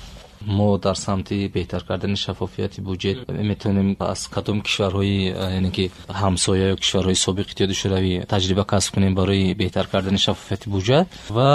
мо 0.46 0.78
дар 0.78 0.96
самти 0.96 1.52
беҳтар 1.56 1.84
кардани 1.88 2.16
шафофияти 2.16 2.82
буҷет 2.82 3.18
метавонем 3.30 3.96
аз 4.00 4.28
кадом 4.28 4.62
кишварҳои 4.62 5.34
яъне 5.56 5.72
ки 5.72 5.92
ҳамсоя 6.22 6.66
ё 6.74 6.76
кишварҳои 6.84 7.18
собиқи 7.26 7.52
иттиҳоди 7.52 7.76
шӯравӣ 7.82 8.14
таҷриба 8.34 8.64
касб 8.72 8.94
кунем 8.94 9.14
барои 9.16 9.54
беҳтар 9.62 9.86
кардани 9.94 10.18
шафофияти 10.18 10.70
буҷет 10.76 11.08
ва 11.30 11.50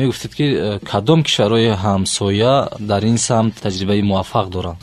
мегуфтед 0.00 0.32
ки 0.38 0.46
кадом 0.90 1.20
кишварҳои 1.26 1.70
ҳамсоя 1.84 2.54
дар 2.90 3.02
ин 3.12 3.18
самт 3.28 3.54
таҷрибаи 3.66 4.02
муваффақ 4.10 4.46
доранд? 4.54 4.78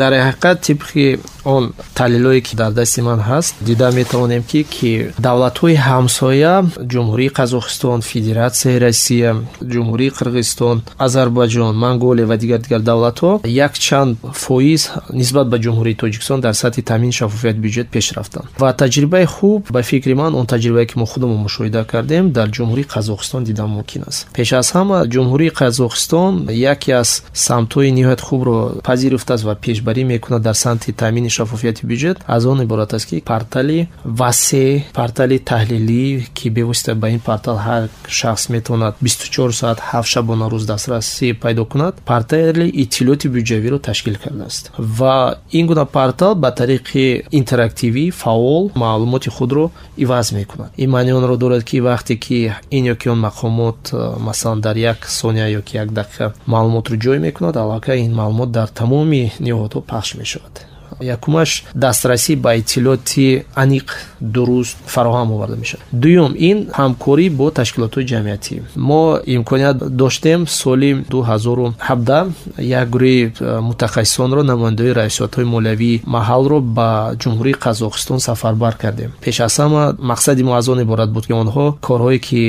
Дар 0.00 0.12
ҳақиқат 0.28 0.56
тибқи 0.68 1.04
он 1.44 1.72
таҳлилҳое 1.98 2.40
ки 2.46 2.54
дар 2.62 2.72
дасти 2.80 3.00
ман 3.08 3.20
ҳаст 3.30 3.54
дида 3.68 3.88
метавонем 4.00 4.42
ки 4.50 4.60
ки 4.74 4.90
давлатҳои 5.26 5.76
ҳамсоя 5.88 6.54
ҷумҳурии 6.92 7.34
қазоқистон 7.40 7.98
федератсияи 8.10 8.78
россия 8.86 9.30
ҷумҳурии 9.72 10.14
қирғизистон 10.18 10.76
азарбайҷон 11.06 11.74
монголия 11.84 12.26
ва 12.30 12.36
дигар 12.42 12.60
дигар 12.66 12.82
давлатҳо 12.98 13.32
якчанд 13.66 14.16
фоиз 14.44 14.82
нисбат 15.20 15.46
ба 15.52 15.56
ҷумҳурии 15.64 15.96
тоҷикистон 16.02 16.40
дар 16.46 16.54
сатҳи 16.62 16.82
таъмини 16.90 17.12
шафофияти 17.20 17.60
бюҷет 17.66 17.86
пеш 17.94 18.06
рафтанд 18.18 18.46
ва 18.62 18.70
таҷрибаи 18.82 19.26
хуб 19.34 19.60
ба 19.74 19.82
фикри 19.82 20.14
ман 20.14 20.32
он 20.40 20.46
таҷрибае 20.54 20.86
ки 20.90 20.94
мо 21.00 21.06
худамон 21.12 21.38
мушоҳида 21.46 21.82
кардем 21.92 22.24
дар 22.38 22.48
ҷумҳурии 22.56 22.86
қазоқистон 22.94 23.42
дидан 23.48 23.68
мумкин 23.76 24.02
аст. 24.08 24.20
Пеш 24.36 24.52
аз 24.60 24.68
ҳама 24.76 24.98
ҷумҳурии 25.14 25.50
қазоқистон 25.62 26.32
яке 26.72 26.90
аз 27.02 27.10
самтҳои 27.46 27.90
ниҳоят 27.98 28.20
хубро 28.26 28.56
пазируфтааст 28.88 29.44
ва 29.48 29.54
пешбарӣ 29.64 30.02
мекунад 30.14 30.42
дар 30.48 30.56
самти 30.64 30.92
таъмини 31.02 31.30
шафофияти 31.36 31.82
бюҷет 31.90 32.16
аз 32.34 32.42
он 32.52 32.58
иборат 32.66 32.94
аст 32.96 33.06
ки 33.10 33.16
портали 33.30 33.78
васеъ 34.20 34.72
портали 34.98 35.36
таҳлилӣ 35.50 36.04
ки 36.36 36.46
бевосита 36.56 36.92
ба 37.02 37.08
ин 37.14 37.20
портал 37.28 37.56
ҳар 37.66 37.82
шахс 38.18 38.42
метавонад 38.54 38.94
бисту 39.06 39.26
чор 39.34 39.50
соат 39.60 39.78
ҳафт 39.90 40.08
шабона 40.14 40.46
рӯз 40.52 40.64
дастрасӣ 40.72 41.28
пайдо 41.42 41.64
кунад 41.72 41.94
портали 42.10 42.66
иттилоъоти 42.88 43.28
бюҷавиро 43.28 43.78
ташкил 43.78 44.16
кардааст. 44.24 44.72
Ва 44.78 45.34
ин 45.52 45.66
гуна 45.66 45.84
портал 45.84 46.34
ба 46.34 46.50
тариқи 46.60 47.22
интерактивӣ 47.40 48.10
фаъол 48.10 48.70
маълумоти 48.74 49.30
худро 49.30 49.70
иваз 49.96 50.32
мекунад. 50.32 50.70
Ин 50.78 50.90
маъни 50.90 51.12
онро 51.12 51.36
дорад 51.36 51.64
ки 51.64 51.80
вақте 51.80 52.14
ки 52.24 52.52
ин 52.70 52.84
ё 52.92 52.96
ки 52.96 53.08
он 53.08 53.20
мақомот 53.28 53.80
масалан 54.18 54.60
дар 54.60 54.76
як 54.76 54.98
сония 55.08 55.48
ё 55.58 55.62
ки 55.62 55.76
як 55.76 55.88
дақиқа 55.88 56.32
маълумотро 56.46 56.94
ҷой 56.96 57.18
мекунад 57.18 57.56
аллакай 57.56 57.98
ин 58.06 58.14
маълумот 58.14 58.50
дар 58.50 58.68
тамоми 58.68 59.32
ниҳодҳо 59.40 59.80
пахш 59.80 60.14
мешавад 60.14 60.67
якумаш 61.00 61.64
дастрасӣ 61.74 62.36
ба 62.36 62.54
иттилоъоти 62.60 63.44
аниқ 63.54 63.88
дуруст 64.20 64.76
фароҳам 64.86 65.32
оварда 65.32 65.56
мешавад. 65.56 65.84
Дуюм 65.92 66.32
ин 66.50 66.58
ҳамкорӣ 66.78 67.30
бо 67.30 67.46
ташкилотҳои 67.50 68.06
ҷамъиятӣ. 68.12 68.54
Мо 68.76 69.20
имконият 69.26 69.78
доштем 69.96 70.46
соли 70.46 71.04
2017 71.10 72.26
як 72.58 72.88
гурӯҳи 72.88 73.32
э, 73.40 73.60
мутахассисонро 73.60 74.42
намояндаои 74.42 74.92
раисиятҳои 75.00 75.44
молиявии 75.44 76.02
маҳалро 76.06 76.58
ба 76.60 77.14
ҷумҳурии 77.22 77.54
қазоқистон 77.66 78.18
сафарбар 78.18 78.74
кардем. 78.82 79.10
Пеш 79.20 79.40
аз 79.40 79.58
ҳама 79.58 79.96
мақсади 80.12 80.42
мо 80.42 80.52
аз 80.54 80.68
он 80.68 80.80
иборат 80.80 81.10
буд 81.12 81.26
ки 81.26 81.32
онҳо 81.32 81.66
корҳое 81.88 82.18
ки 82.18 82.42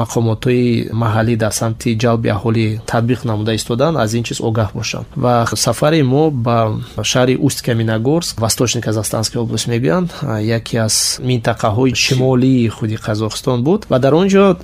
мақомотҳои 0.00 0.92
маҳаллӣ 1.02 1.34
дар 1.36 1.52
самти 1.60 1.98
ҷалби 2.02 2.28
аҳолӣ 2.36 2.66
татбиқ 2.90 3.20
намуда 3.30 3.52
истоданд 3.54 3.96
аз 3.96 4.10
ин 4.14 4.22
чиз 4.28 4.38
огаҳ 4.48 4.68
бошанд. 4.74 5.06
Ва 5.16 5.46
сафари 5.66 6.02
мо 6.02 6.30
ба 6.30 6.56
шаҳри 7.02 7.34
уст 7.46 7.58
каминогорск 7.90 8.40
восточный 8.40 8.82
казахстанский 8.82 9.40
област 9.40 9.66
мегӯянд 9.66 10.10
яке 10.42 10.78
аз 10.78 11.20
минтақаҳои 11.22 11.94
шимолии 11.94 12.68
худи 12.68 12.96
қазоқистон 12.96 13.62
буд. 13.62 13.86
Ва 13.90 13.98
дар 13.98 14.14
он 14.14 14.28
ҷо 14.28 14.56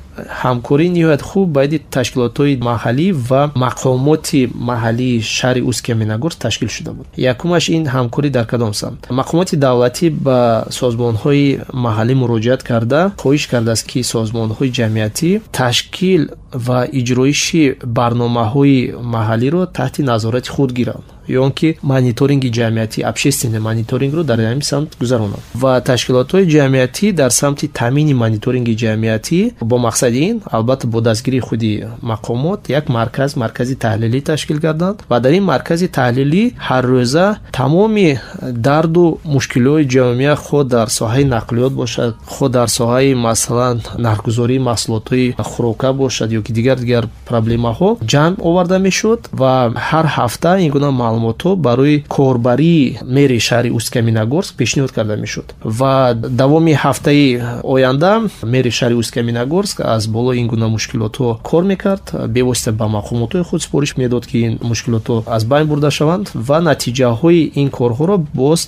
ҳамкорӣ 0.43 0.89
ниҳоят 0.89 1.23
хуб 1.23 1.49
байни 1.53 1.79
ташкилотҳои 1.79 2.59
маҳаллӣ 2.71 3.13
ва 3.29 3.51
мақомоти 3.55 4.51
маҳаллии 4.71 5.23
шаҳри 5.23 5.63
уст 5.63 5.83
каминогорск 5.87 6.39
ташкил 6.39 6.69
шуда 6.69 6.93
буд. 6.93 7.07
Якумаш 7.17 7.69
ин 7.69 7.85
ҳамкорӣ 7.87 8.31
дар 8.31 8.47
кадом 8.47 8.73
самт. 8.75 9.07
Мақомоти 9.11 9.57
давлатӣ 9.57 10.11
ба 10.11 10.67
созмонҳои 10.71 11.61
маҳаллӣ 11.73 12.15
муроҷиат 12.23 12.63
карда 12.63 13.01
хоҳиш 13.23 13.45
кардааст 13.53 13.87
ки 13.91 14.01
созмонҳои 14.03 14.71
ҷамъиятӣ 14.79 15.31
ташкил 15.53 16.23
ва 16.67 16.81
иҷроиши 17.01 17.65
барномаҳои 17.99 18.95
маҳаллиро 19.15 19.63
таҳти 19.79 20.01
назорати 20.03 20.51
худ 20.55 20.73
гиранд 20.73 21.16
ё 21.29 21.43
он 21.47 21.53
ки 21.53 21.69
мониторинги 21.83 22.51
ҷамъиятӣ 22.59 22.99
общественный 23.13 23.61
мониторингро 23.69 24.23
дар 24.31 24.39
ҳамин 24.39 24.63
самт 24.73 24.91
гузаронанд 25.01 25.43
ва 25.63 25.73
ташкилотҳои 25.81 26.45
ҷамъиятӣ 26.55 27.07
дар 27.21 27.31
самти 27.41 27.67
таъмини 27.69 28.15
мониторинги 28.23 28.75
ҷамъиятӣ 28.83 29.39
бо 29.71 29.77
мақсади 29.87 30.19
ин 30.31 30.37
албатта 30.57 30.87
бо 30.87 31.01
дастгирии 31.01 31.41
худи 31.49 31.73
мақомот 32.11 32.61
як 32.69 32.85
марказ 32.89 33.31
маркази 33.43 33.75
таҳлилӣ 33.85 34.21
ташкил 34.31 34.59
карданд 34.61 34.99
ва 35.11 35.21
дар 35.21 35.33
ин 35.39 35.45
маркази 35.53 35.87
таҳлилӣ 35.99 36.45
ҳаррӯза 36.69 37.27
тамоми 37.53 38.19
дарду 38.67 39.19
мушкилои 39.25 39.85
ҷомеа 39.95 40.35
хо 40.45 40.59
дар 40.65 40.89
соҳаи 40.99 41.25
нақлиёт 41.37 41.73
бошад 41.81 42.11
хо 42.35 42.49
дар 42.49 42.69
соҳаи 42.79 43.15
масалан 43.15 43.77
нархгузории 44.07 44.65
маҳсулотҳои 44.71 45.35
хӯрока 45.51 45.91
бошад 46.03 46.29
ё 46.39 46.41
ки 46.47 46.53
дигар 46.59 46.77
дигар 46.85 47.05
проблемаҳо 47.31 47.89
ҷамъ 48.13 48.35
оварда 48.49 48.79
мешуд. 48.87 49.21
Ва 49.41 49.53
ҳар 49.89 50.07
ҳафта 50.17 50.51
ин 50.65 50.71
гуна 50.75 50.91
маълумотҳо 51.17 51.57
барои 51.57 52.05
корбарии 52.09 52.99
мери 53.17 53.39
шаҳри 53.49 53.71
усткаминогорск 53.79 54.53
пешниҳод 54.61 54.93
карда 54.93 55.17
мешуд. 55.17 55.47
Ва 55.65 56.15
давоми 56.15 56.75
ҳафтаи 56.85 57.43
оянда 57.63 58.13
мери 58.55 58.71
шаҳри 58.79 58.95
усткаминогорск 59.03 59.81
аз 59.81 60.07
болои 60.07 60.39
ин 60.39 60.47
гуна 60.49 60.69
мушкилотҳо 60.69 61.29
кор 61.43 61.63
мекард. 61.73 62.05
Бевосита 62.29 62.73
ба 62.73 62.87
мақомотҳои 62.99 63.43
худ 63.49 63.63
супориш 63.63 63.97
медод 63.97 64.27
ки 64.27 64.39
ин 64.47 64.59
мушкилотҳо 64.71 65.17
аз 65.27 65.45
байн 65.45 65.67
бурда 65.67 65.91
шаванд 65.91 66.27
ва 66.35 66.59
натиҷаҳои 66.71 67.51
ин 67.61 67.69
корҳоро 67.79 68.17
боз 68.35 68.61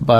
ба 0.00 0.18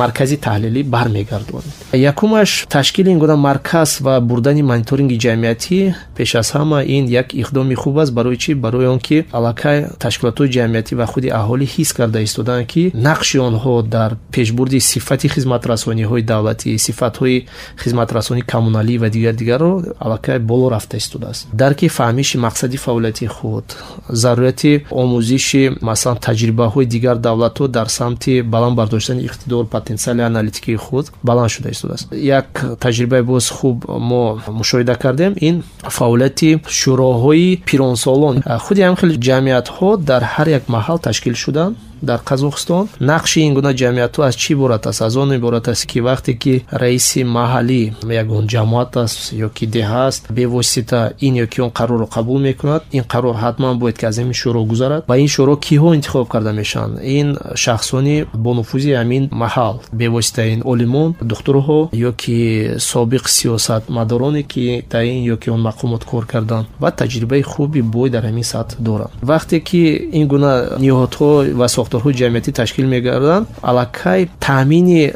маркази 0.00 0.36
таҳлилӣ 0.46 0.82
бармегардонд 0.94 1.64
якумаш 1.94 2.66
ташкили 2.68 3.10
ин 3.10 3.18
гуна 3.18 3.36
марказ 3.36 4.00
ва 4.00 4.20
бурдани 4.20 4.62
мониторинги 4.62 5.18
ҷамъиятӣ 5.24 5.94
пеш 6.16 6.34
аз 6.40 6.48
ҳама 6.56 6.78
ин 6.96 7.04
як 7.20 7.28
иқдоми 7.42 7.74
хуб 7.74 7.98
аст. 7.98 8.12
Барои 8.12 8.36
чӣ? 8.36 8.54
Барои 8.54 8.86
он 8.86 8.98
ки 8.98 9.26
аллакай 9.32 9.86
ташкилотҳои 9.98 10.50
ҷамъиятӣ 10.56 10.92
ва 11.00 11.06
худи 11.12 11.28
аҳолӣ 11.40 11.66
ҳис 11.74 11.90
карда 11.98 12.20
истоданд 12.28 12.64
ки 12.72 12.82
нақши 13.08 13.36
онҳо 13.48 13.74
дар 13.96 14.10
пешбурди 14.36 14.80
сифати 14.80 15.28
хизматрасониҳои 15.34 16.22
давлатӣ 16.32 16.70
сифатҳои 16.86 17.46
хизматрасонии 17.82 18.48
коммуналӣ 18.52 18.94
ва 19.02 19.08
дигар 19.16 19.34
дигарро 19.40 19.72
аллакай 20.04 20.38
боло 20.38 20.66
рафта 20.74 20.96
истодааст. 21.02 21.48
Дарки 21.52 21.86
фаҳмиши 21.88 22.36
мақсади 22.46 22.76
фаъолияти 22.76 23.26
худ 23.26 23.66
зарурияти 24.08 24.72
омӯзиши 25.02 25.62
масалан 25.88 26.18
таҷрибаҳои 26.26 26.86
дигар 26.94 27.16
давлатҳо 27.28 27.64
дар 27.68 27.88
самти 27.98 28.42
баланд 28.42 28.74
бардоштани 28.80 29.26
иқтидор 29.28 29.64
потенсиали 29.74 30.22
аналитикии 30.22 30.76
худ 30.76 31.06
баланд 31.22 31.50
шуда 31.50 31.68
истодааст. 31.70 32.04
Як 32.12 32.46
таҷрибаи 32.84 33.22
боз 33.22 33.48
хуб 33.56 33.76
мо 33.88 34.22
мушоҳида 34.60 34.94
кардем 35.02 35.32
ин 35.48 35.62
фаъолияти 35.96 36.50
шӯроҳои 36.78 37.60
пиронсолон. 37.68 38.36
Худи 38.64 38.80
ҳам 38.86 38.96
хеле 39.00 39.14
ҷамъиятҳо 39.28 39.88
дар 40.10 40.22
ҳар 40.34 40.48
як 40.58 40.64
маҳал 40.76 40.98
ташкил 41.02 41.34
шуданд 41.34 41.76
дар 42.02 42.20
қазоқистон 42.30 42.88
нақши 43.00 43.38
ин 43.46 43.54
гуна 43.54 43.72
ҷамъиятҳо 43.74 44.20
аз 44.28 44.34
чӣ 44.34 44.52
иборат 44.52 44.86
аст? 44.86 45.02
Аз 45.02 45.16
он 45.16 45.34
иборат 45.34 45.68
аст 45.68 45.86
ки 45.86 45.98
вақте 46.00 46.32
ки 46.42 46.64
раиси 46.72 47.20
маҳаллӣ 47.24 47.92
ягон 48.22 48.46
ҷамоат 48.46 48.96
аст 48.96 49.32
ё 49.32 49.48
ки 49.56 49.66
деҳа 49.66 50.06
аст 50.08 50.22
бевосита 50.30 51.12
ин 51.20 51.34
ё 51.44 51.46
ки 51.52 51.60
он 51.60 51.70
қарорро 51.70 52.06
қабул 52.16 52.38
мекунад 52.40 52.82
ин 52.92 53.04
қарор 53.12 53.36
ҳатман 53.44 53.78
бояд 53.78 53.98
ки 53.98 54.06
аз 54.06 54.18
ҳамин 54.18 54.36
шӯро 54.42 54.64
гузарад 54.64 55.02
ва 55.08 55.16
ин 55.18 55.28
шӯро 55.34 55.54
киҳо 55.66 55.94
интихоб 55.94 56.28
карда 56.28 56.52
мешаванд? 56.52 56.98
Ин 57.02 57.38
шахсони 57.54 58.26
бонуфузи 58.34 58.90
ҳамин 59.00 59.28
маҳал 59.32 59.74
бевосита 59.92 60.42
ин 60.54 60.60
олимон 60.64 61.14
духтурҳо 61.30 61.78
ё 62.08 62.12
ки 62.22 62.38
собиқ 62.78 63.24
сиёсатмадороне 63.36 64.42
ки 64.42 64.84
дар 64.90 65.02
ин 65.04 65.24
ё 65.34 65.36
ки 65.42 65.48
он 65.50 65.60
мақомот 65.68 66.04
кор 66.04 66.26
карданд 66.26 66.66
ва 66.80 66.90
таҷрибаи 66.90 67.42
хуби 67.42 67.80
бой 67.82 68.10
дар 68.10 68.24
ҳамин 68.24 68.46
сатҳ 68.52 68.74
доранд. 68.78 69.10
Вақте 69.22 69.60
ки 69.68 69.82
ин 70.18 70.26
гуна 70.32 70.52
ниҳодҳо 70.84 71.30
ва 71.60 71.66
сохторҳои 71.90 72.14
ҷамъиятӣ 72.20 72.52
ташкил 72.60 72.86
мегарданд. 72.94 73.46
Аллакай 73.62 74.28
таъмини 74.40 75.02
э, 75.06 75.12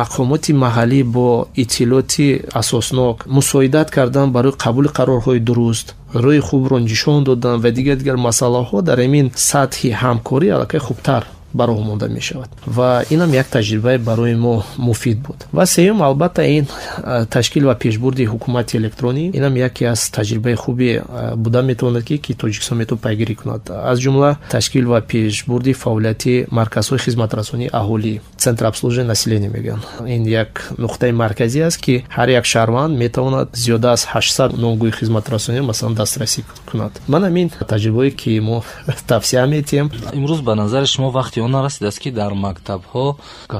мақомоти 0.00 0.52
маҳаллӣ 0.64 1.00
бо 1.16 1.28
иттилоъоти 1.62 2.28
асоснок 2.60 3.16
мусоидат 3.36 3.88
кардан 3.90 4.28
барои 4.36 4.52
қабули 4.64 4.88
қарорҳои 4.98 5.40
дуруст 5.48 5.94
рӯи 6.24 6.40
хубро 6.48 6.78
нишон 6.78 7.24
додан 7.24 7.56
ва 7.62 7.70
дигар 7.70 7.96
дигар 7.96 8.16
масъалаҳо 8.28 8.78
дар 8.88 8.98
ҳамин 9.04 9.26
сатҳи 9.50 9.88
ҳамкорӣ 10.02 10.48
аллакай 10.56 10.80
хубтар 10.80 11.22
баромода 11.54 12.08
мешавад. 12.08 12.50
Ва 12.66 13.04
инам 13.10 13.32
як 13.32 13.46
таҷрибае 13.46 13.98
барои 13.98 14.34
мо 14.34 14.64
муфид 14.76 15.18
буд. 15.18 15.46
Ва 15.52 15.66
сеюм 15.66 16.02
албатта 16.02 16.42
ин 16.42 16.66
ташкил 17.30 17.66
ва 17.66 17.74
пешбурди 17.74 18.26
ҳукумати 18.26 18.76
электронӣ 18.76 19.30
инам 19.32 19.54
яке 19.56 19.84
аз 19.84 20.10
таҷрибаи 20.10 20.54
хуби 20.54 21.00
буда 21.36 21.62
метавонад 21.62 22.04
ки 22.04 22.18
ки 22.18 22.34
тоҷикистон 22.34 22.78
метавон 22.78 23.00
пайгирӣ 23.00 23.34
кунад. 23.34 23.70
Аз 23.70 23.98
ҷумла 23.98 24.36
ташкил 24.50 24.88
ва 24.88 25.00
пешбурди 25.00 25.72
фаъолияти 25.72 26.46
марказҳои 26.50 26.98
хизматрасонии 26.98 27.70
аҳолӣ 27.72 28.20
центр 28.36 28.64
обслуживания 28.66 29.08
населения 29.08 29.50
мегӯянд. 29.50 29.82
Ин 30.06 30.22
як 30.26 30.50
нуқтаи 30.78 31.12
марказӣ 31.12 31.60
аст 31.68 31.78
ки 31.84 32.04
ҳар 32.16 32.28
як 32.30 32.44
шаҳрванд 32.44 32.98
метавонад 33.04 33.48
зиёда 33.64 33.88
аз 33.96 34.02
ҳаштсад 34.12 34.50
номгӯи 34.62 34.92
хизматрасонӣ 34.98 35.60
масалан 35.60 35.94
дастрасӣ 35.94 36.42
кунад. 36.68 36.92
Манам 37.08 37.36
ин 37.36 37.48
таҷрибае 37.72 38.10
ки 38.10 38.40
мо 38.40 38.64
тавсия 39.12 39.46
метиҳем. 39.46 39.86
Имрӯз 40.18 40.40
ба 40.48 40.54
назари 40.54 40.86
шумо 40.86 41.08
вақти 41.18 41.43
он 41.44 41.50
нарасидааст 41.58 41.98
ки 42.02 42.10
дар 42.20 42.32
мактабҳо 42.46 43.06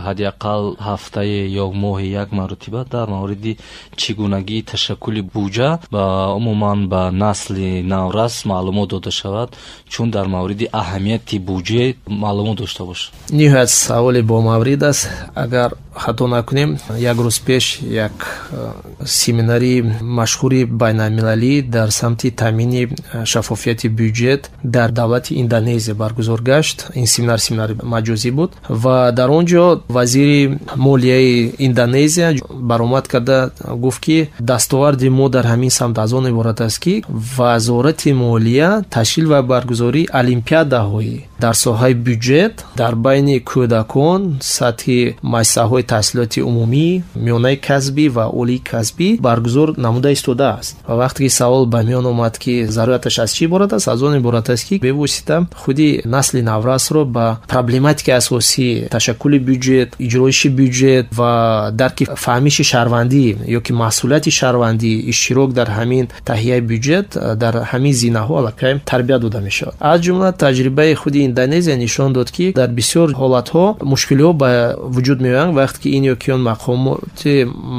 ҳадиақал 0.07 0.63
ҳафтае 0.89 1.41
ё 1.63 1.67
моҳе 1.83 2.07
як 2.23 2.29
маротиба 2.41 2.81
дар 2.95 3.07
мавриди 3.17 3.53
чӣ 4.01 4.11
гунагии 4.21 4.67
ташаккули 4.73 5.23
буҷа 5.35 5.71
ба 5.95 6.05
умуман 6.39 6.79
ба 6.93 7.03
насли 7.25 7.71
наврас 7.95 8.35
маълумот 8.51 8.89
дода 8.95 9.11
шавад 9.21 9.49
чун 9.93 10.09
дар 10.17 10.27
мавриди 10.37 10.67
аҳамияти 10.81 11.37
буҷа 11.49 11.85
маълумот 12.25 12.57
дошта 12.63 12.83
бошад. 12.91 13.13
Ниҳоят 13.41 13.71
саволи 13.71 14.23
бомаврид 14.23 14.83
аст. 14.83 15.09
Агар 15.35 15.71
хато 15.95 16.27
накунем 16.27 16.79
як 16.99 17.17
рӯз 17.17 17.39
пеш 17.47 17.81
як 17.83 18.13
э, 18.53 18.71
семинарии 19.05 19.83
машҳури 20.03 20.65
байналмилалӣ 20.65 21.63
дар 21.63 21.89
самти 21.91 22.31
таъмини 22.31 22.83
э, 22.89 23.25
шаффофияти 23.25 23.89
бюҷет 23.89 24.51
дар 24.63 24.91
давлати 24.93 25.35
индонезия 25.35 25.95
баргузор 25.95 26.41
гашт. 26.43 26.91
Ин 26.95 27.07
семинар 27.07 27.39
семинари 27.39 27.74
маҷозӣ 27.83 28.31
буд. 28.31 28.51
Ва 28.69 29.13
дар 29.13 29.31
он 29.31 29.45
ҷо 29.47 29.81
вазири 29.89 30.59
молияи 30.77 31.53
индонезия 31.59 32.29
баромад 32.51 33.09
карда 33.09 33.51
гуфт 33.85 34.01
ки 34.01 34.29
дастоварди 34.41 35.09
мо 35.09 35.29
дар 35.29 35.45
ҳамин 35.47 35.69
самт 35.69 35.99
аз 35.99 36.13
он 36.13 36.29
иборат 36.29 36.61
аст 36.61 36.79
ки 36.79 37.05
вазорати 37.37 38.13
молия 38.13 38.85
ташкил 38.91 39.29
ва 39.29 39.43
баргузории 39.43 40.09
олимпиадаҳои 40.21 41.25
дар 41.41 41.55
соҳаи 41.55 41.95
бюҷет 42.07 42.55
дар 42.81 42.95
байни 43.07 43.37
кӯдакон 43.51 44.21
сатҳи 44.59 45.01
муассисаҳои 45.33 45.85
таҳсилоти 45.93 46.41
умумӣ 46.51 46.89
миёнаи 47.25 47.57
касбӣ 47.69 48.07
ва 48.17 48.25
олии 48.41 48.65
касбӣ 48.71 49.09
баргузор 49.27 49.69
намуда 49.85 50.11
истодааст 50.17 50.73
ва 50.89 50.95
вақте 51.03 51.21
ки 51.25 51.31
савол 51.41 51.65
ба 51.73 51.81
миён 51.89 52.07
омад 52.13 52.35
ки 52.43 52.55
зарурияташ 52.77 53.17
аз 53.25 53.31
чӣ 53.37 53.43
иборат 53.49 53.73
аст 53.77 53.89
аз 53.89 54.01
он 54.07 54.15
иборат 54.21 54.47
аст 54.55 54.65
ки 54.69 54.79
бевосита 54.87 55.37
худи 55.63 55.89
насли 56.15 56.41
наврасро 56.51 57.05
ба 57.17 57.27
проблематикаи 57.65 58.15
асосии 58.15 58.89
ташаккули 58.91 59.39
бюджет 59.39 59.95
иҷроиши 59.99 60.49
бюджет 60.49 61.07
ва 61.19 61.71
дарки 61.73 62.05
фаҳмиши 62.05 62.65
шаҳрвандӣ 62.73 63.25
ё 63.57 63.61
ки 63.67 63.73
масъулияти 63.73 64.31
шаҳрвандӣ 64.41 64.91
иштирок 65.13 65.51
дар 65.59 65.69
ҳамин 65.79 66.05
таҳияи 66.31 66.61
бюджет 66.71 67.09
дар 67.43 67.55
ҳамин 67.71 67.95
зинаҳо 68.03 68.35
аллакай 68.41 68.73
тарбия 68.91 69.19
дода 69.19 69.41
мешавад. 69.49 69.75
Аз 69.81 69.99
ҷумла 70.05 70.31
таҷрибаи 70.45 70.95
худи 70.95 71.21
индонезия 71.29 71.77
нишон 71.77 72.13
дод 72.13 72.29
ки 72.37 72.47
дар 72.61 72.71
бисёр 72.81 73.09
ҳолатҳо 73.21 73.65
мушкилиҳо 73.93 74.33
ба 74.43 74.49
вуҷуд 74.95 75.19
меоянд 75.27 75.53
вақте 75.61 75.79
ки 75.83 75.89
ин 75.97 76.05
ёки 76.15 76.29
он 76.37 76.43
мақомоти 76.51 77.35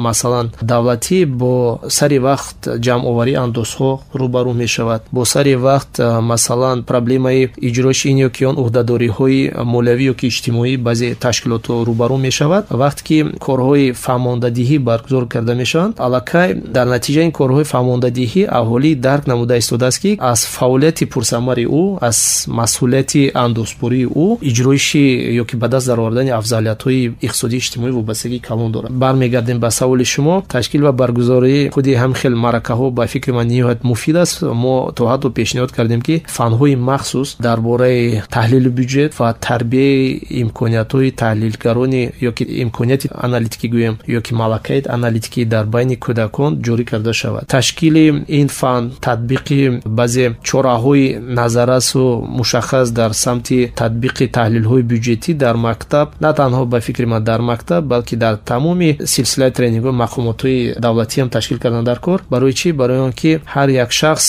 масалан 0.06 0.46
давлатӣ 0.72 1.18
бо 1.40 1.52
сари 1.98 2.18
вақт 2.28 2.58
ҷамъоварии 2.84 3.40
андозҳо 3.44 3.90
рӯбарӯ 4.20 4.52
мешавад. 4.62 5.02
Бо 5.16 5.22
сари 5.24 5.54
вақт 5.68 5.92
масалан 6.32 6.78
проблемаи 6.90 7.42
иҷроиши 7.68 8.06
ин 8.12 8.18
ёки 8.28 8.42
он 8.50 8.56
уҳдадориҳои 8.62 9.40
молиявӣ 9.76 10.04
ёки 10.12 10.26
иҷтимоӣ 10.30 10.72
баъзе 10.86 11.08
ташкилотҳо 11.24 11.74
рӯбарӯ 11.88 12.16
мешавад 12.28 12.64
вақте 12.82 13.02
ки 13.08 13.18
корҳои 13.46 13.86
фаҳмондадиҳӣ 14.04 14.76
баргузор 14.88 15.24
карда 15.32 15.54
мешаванд 15.62 15.94
аллакай 16.06 16.48
дар 16.76 16.86
натиҷаи 16.94 17.24
ин 17.28 17.32
корҳои 17.40 17.66
фаҳмондадиҳӣ 17.72 18.42
аҳолӣ 18.60 18.90
дарк 19.06 19.24
намуда 19.32 19.54
истодааст 19.62 19.98
ки 20.02 20.10
аз 20.32 20.40
фаъолияти 20.56 21.04
пурсамари 21.14 21.64
ӯ 21.82 21.84
аз 22.08 22.18
масъулияти 22.58 23.22
андозбории 23.44 24.06
ӯ 24.24 24.26
иҷроиши 24.50 25.04
ёки 25.42 25.54
ба 25.62 25.68
даст 25.68 25.86
даровардани 25.90 26.30
афзалиятҳои 26.40 27.02
иқтисодии 27.26 27.60
иҷтимоӣ 27.62 27.90
вобастагии 27.98 28.40
калон 28.48 28.70
дорад. 28.72 28.90
Бармегардем 28.92 29.58
ба 29.64 29.70
саволи 29.70 30.04
шумо 30.04 30.44
ташкил 30.48 30.82
ва 30.86 30.92
баргузории 30.92 31.70
худи 31.74 31.92
ҳамин 32.02 32.16
хел 32.22 32.34
маъракаҳо 32.44 32.86
ба 32.98 33.06
фикри 33.06 33.32
ман 33.32 33.46
ниҳоят 33.54 33.80
муфид 33.90 34.16
аст. 34.16 34.42
Мо 34.42 34.92
то 34.96 35.02
ҳатто 35.10 35.28
пешниҳод 35.38 35.70
кардем 35.76 36.00
ки 36.06 36.14
фанҳои 36.36 36.76
махсус 36.90 37.28
дар 37.46 37.58
бораи 37.60 38.22
таҳлили 38.36 38.70
бюджет 38.78 39.10
ва 39.20 39.28
тарбияи 39.56 40.20
имкониятҳои 40.42 41.10
таҳлилгарони 41.22 42.02
ёки 42.28 42.44
имконияти 42.64 43.06
аналитикӣ 43.26 43.66
гӯем 43.74 43.94
ёки 44.18 44.32
малакаи 44.40 44.80
аналитикӣ 44.96 45.42
дар 45.54 45.64
байни 45.74 45.96
кӯдакон 46.04 46.52
ҷорӣ 46.66 46.84
карда 46.90 47.12
шавад. 47.20 47.44
Ташкили 47.54 48.06
ин 48.40 48.48
фан 48.58 48.82
татбиқи 49.06 49.60
баъзе 49.98 50.26
чораҳои 50.48 51.06
назаррасу 51.38 52.04
мушаххас 52.38 52.88
дар 52.98 53.10
самти 53.24 53.58
татбиқи 53.80 54.24
таҳлилҳои 54.36 54.82
бюҷетӣ 54.90 55.32
дар 55.44 55.56
мактаб 55.66 56.06
на 56.24 56.30
танҳо 56.40 56.62
ба 56.72 56.78
фикри 56.86 57.06
ман 57.12 57.22
дар 57.30 57.40
мактаб 57.50 57.80
балки 57.92 58.16
дар 58.24 58.34
тамоми 58.50 58.90
силсилаи 59.14 59.50
тренингҳо 59.56 59.92
мақомотҳои 60.04 60.58
давлатиам 60.86 61.28
ташкил 61.36 61.58
кардан 61.64 61.84
дар 61.84 61.98
кор. 62.06 62.18
Барои 62.30 62.52
чӣ? 62.60 62.68
Барои 62.80 63.00
он 63.06 63.12
ки 63.20 63.32
ҳар 63.54 63.68
як 63.84 63.90
шахс 64.00 64.26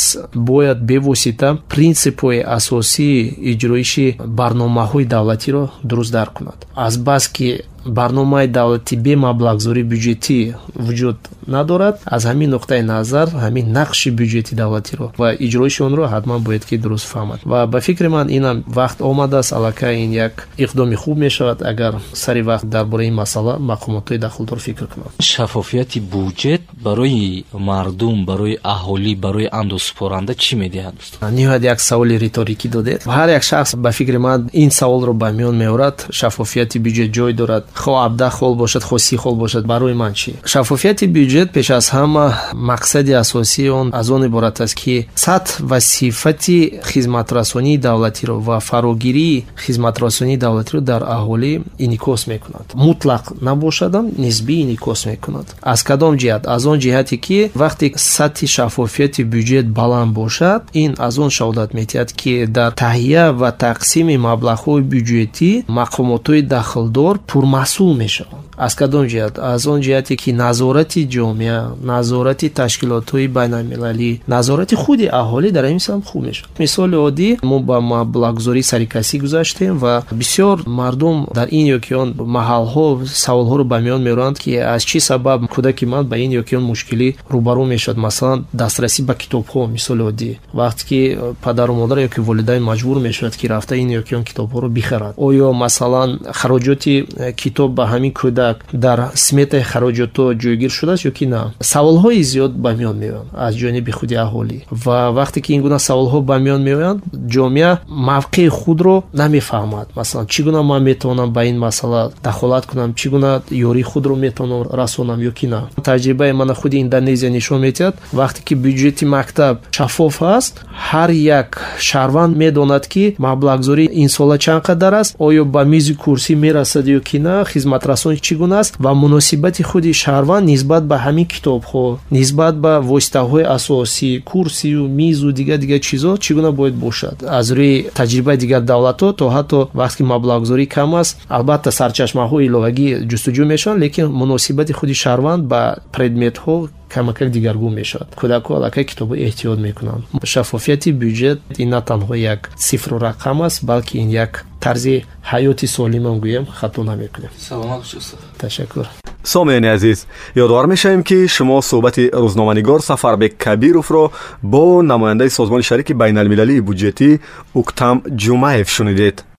бояд 0.50 0.80
бевосита 0.92 1.50
принсипҳои 1.74 2.40
асосии 2.58 3.20
иҷроиши 3.52 4.08
барномаҳои 4.40 5.06
давлатиро 5.18 5.70
дуруст 5.84 6.12
дарк 6.12 6.34
кунад. 6.34 6.68
Азбас 6.76 7.28
ки 7.28 7.64
барномаи 7.88 8.48
давлатӣ 8.48 8.96
бе 9.06 9.14
маблағзории 9.16 9.84
бюҷетӣ 9.92 10.40
вуҷуд 10.86 11.18
надорад. 11.48 11.96
Аз 12.06 12.24
ҳамин 12.30 12.50
нуқтаи 12.56 12.82
назар 12.82 13.28
ҳамин 13.44 13.66
нақши 13.80 14.10
бюҷети 14.20 14.54
давлатиро 14.62 15.08
ва 15.18 15.30
иҷроиши 15.46 15.82
онро 15.88 16.04
ҳатман 16.14 16.40
бояд 16.48 16.66
ки 16.66 16.78
дуруст 16.78 17.08
фаҳмад. 17.14 17.40
Ва 17.52 17.68
ба 17.68 17.80
фикри 17.82 18.08
ман 18.08 18.28
инам 18.38 18.58
вақт 18.80 18.98
омадааст 19.02 19.54
аллакай 19.54 19.94
ин 20.06 20.12
як 20.12 20.48
иқдоми 20.58 20.96
хуб 20.96 21.18
мешавад 21.18 21.62
агар 21.62 21.94
сари 22.14 22.42
вақт 22.42 22.66
дар 22.66 22.86
бораи 22.86 23.08
ин 23.08 23.16
масъала 23.16 23.54
мақомотҳои 23.72 24.18
дахлдор 24.18 24.60
фикр 24.60 24.86
кунанд 24.92 25.12
шаффофияти 25.22 26.00
бюҷет 26.00 26.62
барои 26.86 27.46
мардум 27.54 28.26
барои 28.26 28.60
аҳолӣ 28.64 29.14
барои 29.16 29.48
андозсупоранда 29.52 30.34
чӣ 30.44 30.54
медиҳад 30.64 30.96
ниҳоят 31.38 31.64
як 31.64 31.80
саволи 31.82 32.16
риторикӣ 32.26 32.68
додед. 32.70 33.00
Ҳар 33.18 33.30
як 33.38 33.44
шахс 33.44 33.76
ба 33.76 33.92
фикри 33.92 34.18
ман 34.18 34.50
ин 34.54 34.72
саволро 34.72 35.14
ба 35.14 35.32
миён 35.32 35.56
меорад. 35.64 36.06
Шаффофияти 36.12 36.78
бюҷет 36.86 37.10
ҷой 37.18 37.34
дорад 37.34 37.64
хо 37.84 37.92
абдаҳ 38.08 38.32
хол 38.38 38.54
бошад 38.62 38.84
хо 38.90 38.98
си 39.06 39.16
хол 39.22 39.36
бошад 39.44 39.64
барои 39.72 39.94
ман 39.94 40.14
чӣ 40.20 40.32
шаффофияти 40.52 41.06
бюҷет 41.18 41.48
пеш 41.56 41.68
аз 41.80 41.86
ҳама 41.96 42.26
мақсади 42.72 43.14
асосии 43.24 43.70
он 43.70 43.88
аз 44.00 44.08
он 44.16 44.22
иборат 44.30 44.62
аст 44.66 44.76
ки 44.82 44.96
сатҳ 45.26 45.48
ва 45.70 45.80
сифати 45.82 46.60
хизматрасонии 46.92 47.78
давлатиро 47.78 48.36
ва 48.48 48.58
фарогирии 48.60 49.46
хизматрасонии 49.66 50.38
давлатиро 50.38 50.80
дар 50.82 51.02
аҳолӣ 51.18 51.54
инъикос 51.86 52.22
мекунад. 52.28 52.66
Мутлақ 52.86 53.24
набошадам 53.48 54.06
нисбӣ 54.18 54.56
инъикос 54.64 55.06
мекунад. 55.06 55.48
Аз 55.62 55.84
кадом 55.84 56.14
ҷиҳат? 56.22 56.44
Аз 56.56 56.66
он 56.72 56.78
ҷиҳате 56.84 57.18
ки 57.26 57.40
вақте 57.64 57.86
сатҳи 58.16 58.48
шаффофияти 58.56 59.22
бюҷет 59.34 59.66
баланд 59.80 60.12
бошад 60.22 60.62
ин 60.84 60.92
аз 61.08 61.14
он 61.24 61.30
шаҳодат 61.38 61.70
медиҳад 61.78 62.10
ки 62.20 62.34
дар 62.58 62.72
таҳия 62.84 63.26
ва 63.42 63.50
тақсими 63.66 64.16
маблағҳои 64.28 64.82
бюҷетӣ 64.94 65.52
мақомотҳои 65.80 66.42
дахлдор 66.56 67.16
пурма 67.30 67.64
масъул 67.68 67.94
мешаванд 67.94 68.47
аз 68.58 68.76
кадом 68.76 69.06
ҷиҳат? 69.12 69.34
Аз 69.40 69.68
он 69.68 69.80
ҷиҳате 69.86 70.16
ки 70.22 70.30
назорати 70.34 71.02
ҷомеа 71.16 71.60
назорати 71.92 72.48
ташкилотҳои 72.60 73.28
байналмилалӣ 73.38 74.12
назорати 74.28 74.76
худи 74.76 75.06
аҳолӣ 75.22 75.50
дар 75.58 75.66
ин 75.76 75.80
самт 75.80 76.06
хуб 76.10 76.22
мешавад. 76.28 76.50
Мисоли 76.60 76.98
оддӣ 77.08 77.30
мо 77.50 77.58
ба 77.70 77.78
маблағгузории 77.94 78.70
сарикасӣ 78.72 79.16
гузаштем 79.24 79.74
ва 79.84 79.94
бисёр 80.12 80.56
мардум 80.80 81.18
дар 81.38 81.48
ин 81.60 81.66
ёки 81.78 81.94
он 82.02 82.10
маҳалҳо 82.38 82.86
саволҳоро 83.26 83.64
ба 83.72 83.78
миён 83.86 84.02
меоранд 84.08 84.38
ки 84.44 84.52
аз 84.76 84.82
чӣ 84.90 85.00
сабаб 85.10 85.40
кӯдаки 85.54 85.86
ман 85.94 86.04
ба 86.12 86.16
ин 86.26 86.32
ёки 86.42 86.54
он 86.60 86.64
мушкилӣ 86.72 87.10
рӯбарӯ 87.34 87.64
мешавад? 87.74 87.98
Масалан 88.08 88.40
дастрасӣ 88.62 89.02
ба 89.10 89.14
китобҳо 89.22 89.68
мисоли 89.76 90.04
оддӣ. 90.10 90.32
Вақте 90.60 90.84
ки 90.90 91.00
падару 91.44 91.74
модар 91.82 91.98
ёки 92.08 92.20
волидайн 92.28 92.64
маҷбур 92.64 92.98
мешавад 93.08 93.36
ки 93.40 93.46
рафта 93.48 93.76
ин 93.84 93.90
ёки 94.02 94.14
он 94.20 94.24
китобҳоро 94.30 94.68
бихарад. 94.78 95.14
Оё 95.28 95.48
масалан 95.64 96.10
хароҷоти 96.40 96.94
китоб 97.42 97.70
ба 97.78 97.84
ҳамин 97.92 98.14
кӯдак 98.20 98.47
дар 98.74 99.00
сметаи 99.16 99.64
хароҷото 99.72 100.24
ҷойгир 100.42 100.72
шудааст 100.78 101.06
ё 101.10 101.12
ки 101.12 101.26
на? 101.26 101.42
Саволҳои 101.62 102.22
зиёд 102.32 102.52
ба 102.64 102.72
миён 102.80 102.98
меоянд 103.04 103.30
аз 103.46 103.54
ҷониби 103.56 103.92
худи 103.92 104.16
аҳолӣ. 104.26 104.58
Ва 104.86 104.98
вақте 105.20 105.40
ки 105.42 105.54
ин 105.56 105.62
гуна 105.62 105.80
саволҳо 105.80 106.20
ба 106.30 106.36
миён 106.46 106.62
меоянд 106.64 107.00
ҷомеа 107.34 107.72
мавқеи 107.90 108.50
худро 108.60 109.04
намефаҳмад. 109.14 109.88
Масалан 109.96 110.28
чӣ 110.28 110.44
гуна 110.44 110.62
ман 110.64 110.84
метавонам 110.84 111.30
ба 111.34 111.42
ин 111.46 111.58
масъала 111.66 112.12
дахолат 112.24 112.66
кунам? 112.66 112.94
Чӣ 112.94 113.10
гуна 113.10 113.42
ёрии 113.52 113.84
худро 113.92 114.16
метавонам 114.16 114.62
расонам 114.72 115.20
ё 115.30 115.32
ки 115.32 115.48
на? 115.48 115.70
Таҷрибаи 115.84 116.32
мана 116.32 116.54
худи 116.54 116.78
индонезия 116.78 117.30
нишон 117.30 117.62
медиҳад 117.66 117.96
вақте 118.14 118.40
ки 118.48 118.54
бюҷети 118.56 119.06
мактаб 119.06 119.56
шаффоф 119.72 120.22
аст 120.22 120.56
ҳар 120.90 121.10
як 121.12 121.50
шаҳрванд 121.80 122.34
медонад 122.38 122.88
ки 122.88 123.16
маблағгузорӣ 123.20 123.86
ин 124.02 124.10
сола 124.10 124.38
чанд 124.38 124.64
қадар 124.68 124.94
аст? 125.02 125.16
Оё 125.20 125.44
ба 125.46 125.64
мизи 125.66 125.94
курсӣ 126.04 126.36
мерасад 126.36 126.86
ё 126.98 127.00
ки 127.02 127.18
на? 127.20 127.46
Хизматрасон 127.46 128.16
чӣ 128.16 128.34
гуна 128.42 128.60
аст 128.60 128.74
ва 128.80 128.92
муносибати 128.94 129.64
худи 129.70 129.92
шаҳрванд 130.04 130.46
нисбат 130.52 130.84
ба 130.92 130.98
ҳамин 131.06 131.28
китобҳо 131.34 131.86
нисбат 132.18 132.56
ба 132.64 132.74
воситаҳои 132.92 133.44
асосӣ 133.58 134.12
курсию 134.32 134.88
мизу 135.00 135.32
дигар 135.40 135.58
дигар 135.64 135.80
чизо 135.88 136.12
чӣ 136.24 136.32
гуна 136.38 136.52
бояд 136.60 136.76
бошад. 136.86 137.16
аз 137.40 137.48
рӯи 137.58 137.76
таҷрибаи 138.00 138.38
дигар 138.44 138.62
давлатҳо 138.72 139.10
то 139.20 139.26
ҳатто 139.36 139.60
вақте 139.82 139.98
ки 139.98 140.04
маблағгузорӣ 140.14 140.66
кам 140.76 140.92
аст 141.02 141.14
албатта 141.38 141.70
сарчашмаҳои 141.80 142.46
иловагӣ 142.48 142.88
ҷустуҷӯ 143.12 143.44
мешаванд 143.54 143.80
лекин 143.84 144.08
муносибати 144.22 144.74
худи 144.80 144.96
шаҳрванд 145.04 145.42
ба 145.52 145.62
предметҳо 145.96 146.56
камакак 146.94 147.30
дигаргун 147.32 147.74
мешавад 147.74 148.08
кӯдакҳо 148.20 148.52
аллакай 148.58 148.84
китобҳо 148.84 149.16
эҳтиёт 149.28 149.60
мекунанд 149.68 150.04
шаффофияти 150.24 150.90
бюҷет 151.02 151.40
ин 151.58 151.70
на 151.70 151.82
танҳо 151.82 152.16
як 152.16 152.42
сифру 152.68 152.98
рақам 153.08 153.38
аст 153.48 153.64
балки 153.64 153.98
ин 154.04 154.10
як 154.10 154.46
тарзи 154.60 155.06
ҳаёти 155.32 155.66
солимам 155.68 156.18
гӯям 156.20 156.46
хато 156.60 156.84
намекунем 156.84 157.32
саломат 157.50 157.80
бошед 157.84 158.04
ташаккур 158.38 158.86
сомиёни 159.24 159.68
азиз 159.68 160.08
ёдовар 160.36 160.68
мешавем 160.68 161.04
ки 161.04 161.28
шумо 161.28 161.62
суҳбати 161.62 162.04
рӯзноманигор 162.24 162.80
сафарбек 162.82 163.34
кабировро 163.38 164.12
бо 164.42 164.82
намояндаи 164.82 165.30
созмони 165.30 165.64
шарики 165.64 165.94
байналмилалии 165.94 166.62
бюҷетӣ 166.68 167.10
уктам 167.54 167.96
ҷумаев 168.24 168.68
шунидед 168.76 169.26